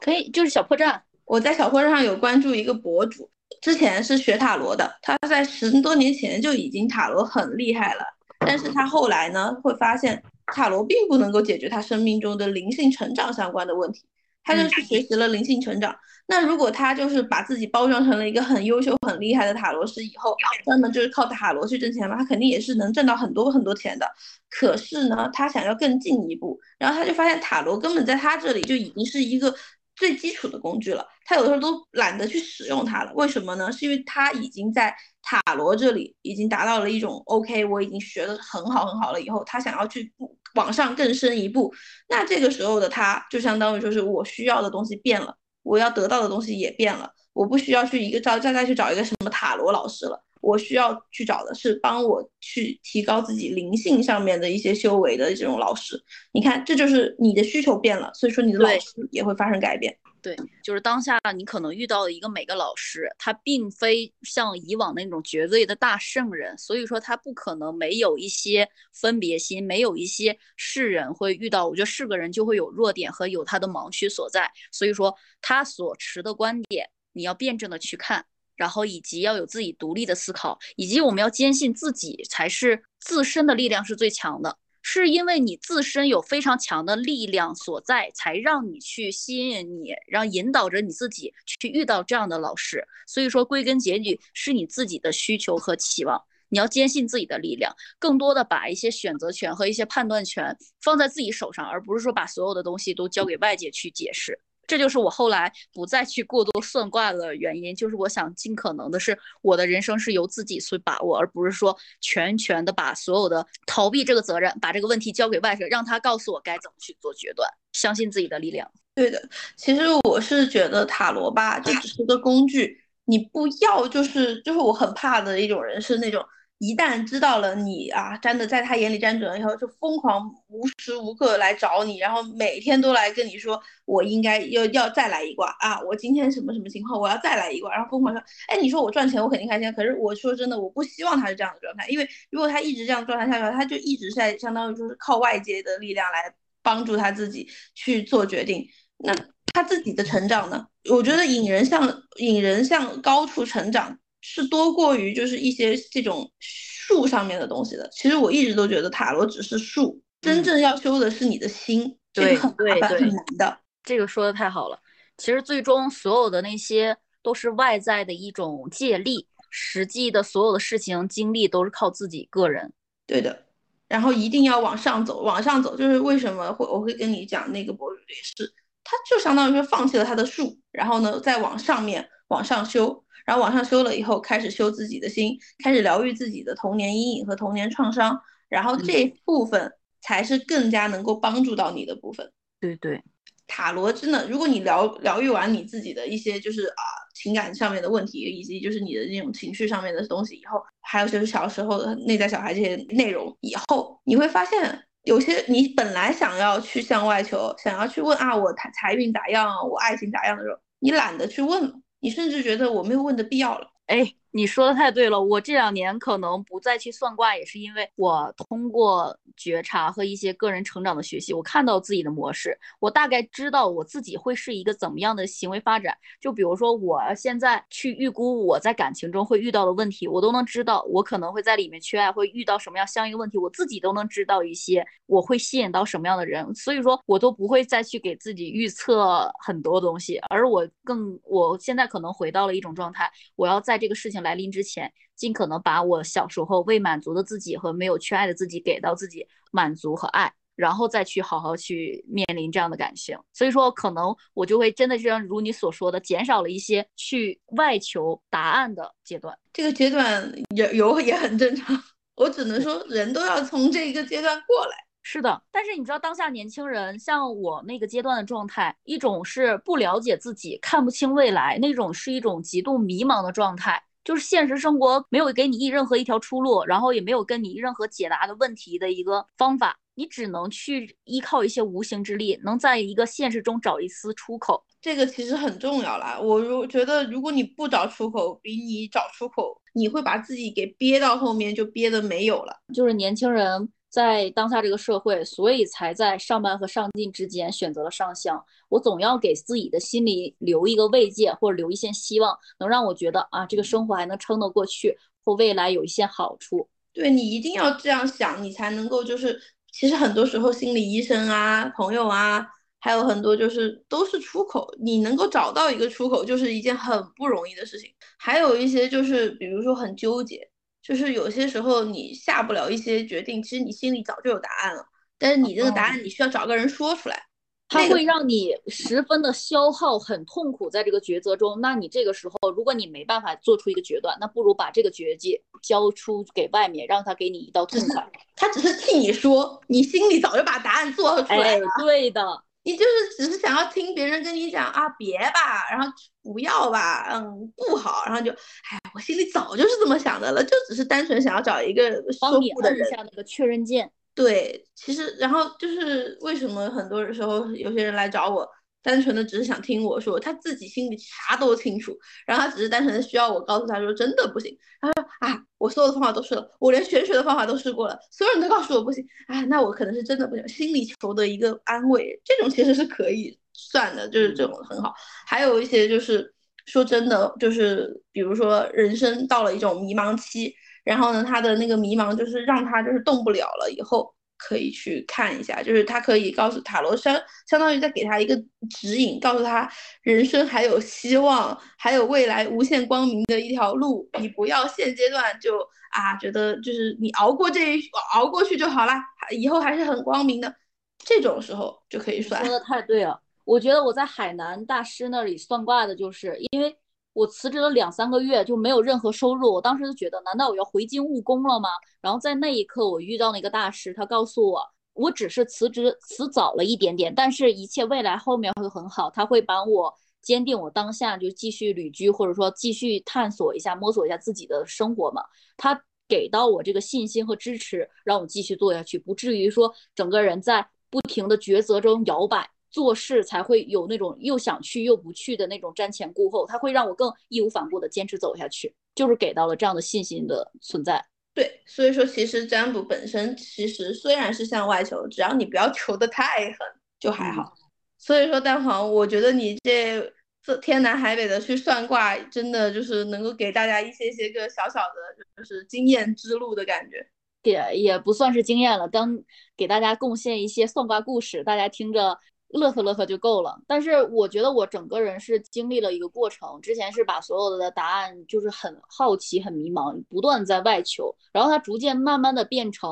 [0.00, 1.02] 可以，就是小破站。
[1.24, 3.28] 我在小破站上有关注一个博主，
[3.60, 8.02] 之前是学塔罗的，他在十多年前就已经塔罗很厉害了，
[8.40, 14.02] 但是他后来呢，会发现塔罗并不能够解决他生命中的灵性成长相关的问题。
[14.48, 15.94] 他就去学习了灵性成长。
[16.26, 20.34] 那如果他就是把自己包装成了一个很优秀、很厉害的塔罗师，以后
[20.64, 22.16] 专门就是靠塔罗去挣钱嘛？
[22.16, 24.06] 他肯定也是能挣到很多很多钱的。
[24.50, 29.54] 可是呢，他想要更进一步，然后他就发现塔罗根本在他这里就已经是一个
[29.98, 31.06] 最基础的工具了。
[31.24, 33.12] 他有的时候都懒得去使用它了。
[33.14, 33.70] 为什么呢？
[33.70, 39.20] 是因为他已经在塔罗这里已经达到了一种 OK，我已经学的很好很好了。
[39.20, 40.12] 以后他想要去。
[40.54, 41.72] 往上更深一步，
[42.08, 45.32] 那这个时候的他就相当于说是我需要的东西变了，
[45.62, 56.02] 我要得到的东西也变了，我不需要去一个找再再去找一个什么塔罗老师了，我需要去找的是帮我去提高自己灵性上面的一些修为的这种老师。
[56.32, 59.96] 你看，这就是你的需求变了，所以说你的老师也会发生改变。
[60.20, 71.68] 对，就是当下你可能遇到的一个每个老师，他并非像以往那种绝对的大圣人，所以说他不可能没有一些分别心，没有一些是人会遇到。
[71.68, 78.26] 我觉得是个人就会有弱点和有他的盲区所在，所以说他所持的观点，你要辩证的去看，
[78.58, 84.58] 然后以及要有自己独立的思考，以及我们要坚信自己才是自身的力量是最强的。
[84.80, 92.86] 是因为你自身有非常强的力量所在，才让你去吸引你，让引导着你自己去遇到这样的老师。
[93.06, 96.22] 所以说，归根结底是你自己的需求和期望。
[96.48, 104.40] 你要坚信自己的力量，更多的把一些选择权和一些判断权放在自己手上，而不是说把所有的东西都交给外界去解释。
[104.68, 118.70] 这就是我后来不再去过多算卦的原因，就是我想尽可能的是我的人生是由自己去把握，而不是说全权的把所有的逃避这个责任，把这个问题交给外界，让他告诉我该怎么去做决断，相信自己的力量。
[118.94, 126.22] 对的，其实我是觉得塔罗吧就只是个工具，你不要就是就是我很怕的一种人是那种。
[126.58, 148.66] 一旦知道了你啊真的在他眼里粘准了以后，就疯狂无时无刻来找你，然后每天都来跟你说我应该要要再来一卦啊，我今天什么什么情况，我要再来一卦，然后疯狂说，哎，你说我赚钱我肯定开心，可是我说真的，我不希望他是这样的状态，因为如果他一直这样状态下去，他就一直在相当于说是靠外界的力量来帮助他自己去做决定，
[148.98, 149.14] 那
[149.52, 150.66] 他自己的成长呢？
[150.90, 153.96] 我觉得引人向引人向高处成长。
[154.20, 157.88] 是多过于就是一些这种术上面的东西的。
[157.92, 163.58] 其实我一直都觉得塔罗只是术，真正要修的是你的心，对，很麻烦很难的。
[163.82, 164.78] 这个说的太好了。
[165.16, 172.72] 其实最终所有的那些都是外在的一种借力，实际的所有的事情经历都是靠自己个人。
[173.06, 173.44] 对的。
[173.88, 178.52] 然后一定要往上走，往上走就是为什么会我会跟你讲那个博主也是，
[178.84, 183.02] 他就相当于说放弃了他的术，然后呢再往上面往上修。
[183.28, 188.18] 然后往上修了以后，开始修自己的心，开始疗愈自己的童年阴影和童年创伤，
[188.48, 189.70] 然后这部分
[190.00, 192.32] 才是更加能够帮助到你的部分。
[192.58, 193.02] 对对，
[193.46, 196.82] 塔罗真的，如果你疗疗愈完你自己的一些就是啊
[197.14, 211.72] 情感上面的问题，以及就是你的那种情绪上面的东西以后，还有就是小时候的内在小孩这些内容以后，你会发现有些你本来想要去向外求，想要去问啊我财财运咋样，我爱情咋样的时候，你懒得去问了。
[212.00, 214.14] 你甚至觉得我没有问的必要了，哎。
[214.30, 225.96] 你说的太对了，我这两年可能不再去算卦，也是因为我通过觉察和一些个人成长的学习，我看到自己的模式，我大概知道我自己会是一个怎么样的行为发展。
[226.20, 244.17] 就比如说，我现在去预估我在感情中会遇到的问题，我都能知道我可能会在里面缺爱，会遇到什么样相应问题，我自己都能知道一些，我会吸引到什么样的人，所以说我都不会再去给自己预测很多东西，而我更，我现在可能回到了一种状态，我要在这个事情。
[244.22, 253.18] 来临之前，尽可能把我小时候未满足的自己和没有缺爱的自己给到自己满足和爱，然后再去好好去面临这样的感情。
[253.32, 259.36] 所以说，可能我就会真的是如你所说的，减少了一些去外求答案的阶段。
[259.52, 261.76] 这个阶段也有也很正常，
[262.16, 264.76] 我只能说人都要从这一个阶段过来。
[265.00, 273.82] 是的，但是你知道当下年轻人像我那个阶段的状态，一种是不了解自己，看不清未来，那种是一种极度迷茫的状态。
[274.08, 284.64] 就是现实生活没有给你任何一条出路，然后也没有跟你任何解答的问题的一个方法，你只能去依靠一些无形之力，能在一个现实中找一丝出口。
[284.80, 286.18] 这个其实很重要啦。
[286.18, 292.56] 我如觉得，如果你不找出口，比你找出口，你会把自己给憋到后面，就憋得没有了。
[292.72, 293.68] 就是年轻人。
[293.88, 298.44] 在当下这个社会，所以才在上班和上进之间选择了上香。
[298.68, 306.68] 我总要给自己的心里留一个慰藉，或者留一线希望，能让我觉得啊，这个生活还能撑得过去，或未来有一些好处。
[306.92, 309.40] 对你一定要这样想，你才能够就是，
[309.72, 312.46] 其实很多时候心理医生啊、朋友啊，
[312.80, 314.68] 还有很多就是都是出口。
[314.80, 317.90] 你能够找到一个出口，就是一件很不容易的事情。
[318.18, 320.47] 还有一些就是，比如说很纠结。
[320.88, 324.82] 就是有些时候你下不了一些决定，其实你心里早就有答案了，
[325.18, 327.26] 但是你这个答案你需要找个人说出来，
[327.68, 331.60] 它会让你十分的消耗，很痛苦在这个抉择中。
[331.60, 338.10] 那你这个时候，如果你没办法做出一个决断，那不如把这个决计交出给外面，让他给你一道痛快。
[338.34, 341.68] 他只是替你说，你心里早就把答案做出来了。
[341.78, 342.42] 对的。
[342.68, 345.90] 你就是只是想要听别人跟你讲啊，别吧，然后
[346.22, 351.90] 不要吧，嗯，不好，然后就，哎，我心里早就是这么想的了，就只是单纯想要找一个
[352.20, 353.90] 帮你按一下那个确认键。
[354.14, 358.46] 对，其实然后就是为什么很多时候有些人来找我。
[358.88, 361.94] 单纯的只是想听我说，他自己心里啥都清楚，
[362.26, 364.56] 然后他只是单纯的需要我告诉他说真的不行。
[364.80, 369.06] 他说啊，我所有的方法都试了，我连玄学的方法都试过了，所有人都告诉我不行。
[369.26, 374.94] 啊，那我可能是真的不行，心里求的一个安慰，这种其实是可以算的，就是这种很好。
[375.26, 376.32] 还有一些就是
[376.64, 384.14] 说真的，就是比如说人生到了一种迷茫期，然后呢，他的那个迷茫就是让他就是动不了了以后。
[384.38, 387.14] 可以去看一下，就是他可以告诉塔罗相
[387.46, 388.34] 相当于在给他一个
[388.70, 389.70] 指引，告诉他
[390.02, 394.08] 人生还有希望，还有未来无限光明的一条路。
[394.20, 395.58] 你不要现阶段就
[395.90, 397.82] 啊觉得就是你熬过这一
[398.14, 398.92] 熬过去就好了，
[399.36, 400.54] 以后还是很光明的。
[400.98, 402.44] 这种时候就可以算。
[402.44, 406.76] 说的太对了，我觉得我在海南大师那里算卦的，就是因为。
[407.18, 411.68] 我辞职了两三个月就没有任何收入，我当时就觉得，难道我要回京务工了吗？
[412.00, 414.62] 然后在那一刻，我遇到那个大师，他告诉我，
[414.94, 419.92] 我只是辞职辞早了一点点，但是一切未来后面会很好，他会把我
[420.22, 425.20] 坚定我当下就继续旅居，或者说继续探索一下、摸索一下自己的生活嘛。
[425.56, 432.48] 他给到我这个信心和支持，让我继续做下去，不至于说整个人在不停的抉择中摇摆。
[432.70, 441.04] 做事才会有那种又想去又不去的那种瞻前顾后，他会让我更义无反顾的坚持走下去，就是给到了这样的信心的存在。
[441.34, 446.56] 对，所以说其实占卜本身其实虽然是向外求，只要你不要求的太狠，
[446.98, 447.54] 就还好。
[447.96, 450.12] 所以说蛋黄，我觉得你这
[450.42, 457.06] 这天南海北的去算卦，真的就是能够给大家一些些个小小的，就是经验之路的感觉。
[457.44, 459.16] 也也不算是经验了，当
[459.56, 462.18] 给大家贡献一些算卦故事，大家听着。
[462.50, 466.58] 乐呵乐呵就够了，但是我觉得我整个人是经历了一个过程。
[466.62, 472.90] 之前是把所有的答案就是很好奇、很迷茫，不断在外求，然后它逐渐慢慢的变成，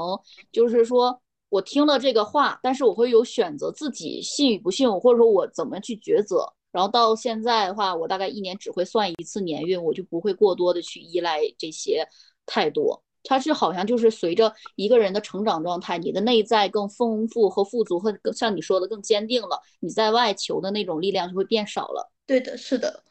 [0.52, 6.46] 就是说我听了这个话，但是我会有选择自己信与不信，或者说我怎么去抉择。
[6.70, 12.06] 然后到现在的话，我大概一年只会算一次年运，我就不会过多的去依赖这些
[12.44, 13.02] 太多。
[13.28, 22.10] 它是好像就是随着一个人的成长状态，你的内在更丰富和富足，和更像你说的更坚定了，你在外求的那种力量就会变少了。
[22.24, 23.02] 对的，是的，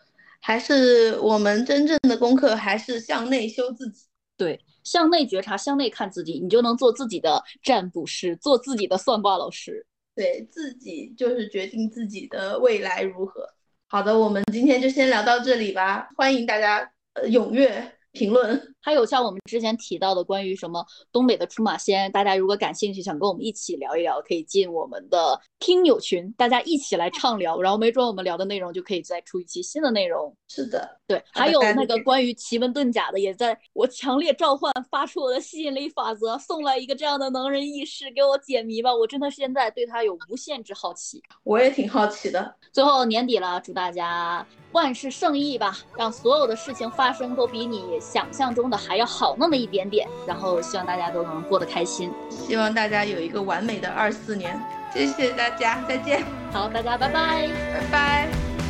[0.42, 4.06] 还是我们真正的功课还是向内修自己。
[4.38, 9.86] 对，向内觉察，向内看自己，你就能做自己的占卜师，做自己的算卦老师。
[10.16, 13.46] 对自己就是决定自己的未来如何。
[13.88, 17.92] 好的，我们今天就先聊到这里吧，欢迎大家呃踊跃。
[18.16, 30.32] 评论还有像我们之前提到的关于什么东北的出马仙，大家如果感兴趣，想跟我们一起聊一聊，可以进我们的听友群，大家一起来畅聊，然后没准我们聊的内容就可以再出一期新的内容。
[30.48, 41.20] 是的，对，还有那个关于奇门遁甲的，也在我强烈召唤，发出我的吸引力法则，送来一个这样的能人异士给我解谜吧，我真的现在对他有无限之好奇。
[41.44, 42.56] 我也挺好奇的。
[42.72, 48.00] 最后年底了，祝大家万事胜意吧，让所有的事情发生都比你。
[48.00, 54.60] 想象中的还要好那么一点点，然后希望大家都能过得开心，希望大家有一个完美的二四年，
[54.94, 58.65] 谢谢大家，再见，好，大家拜拜，拜拜。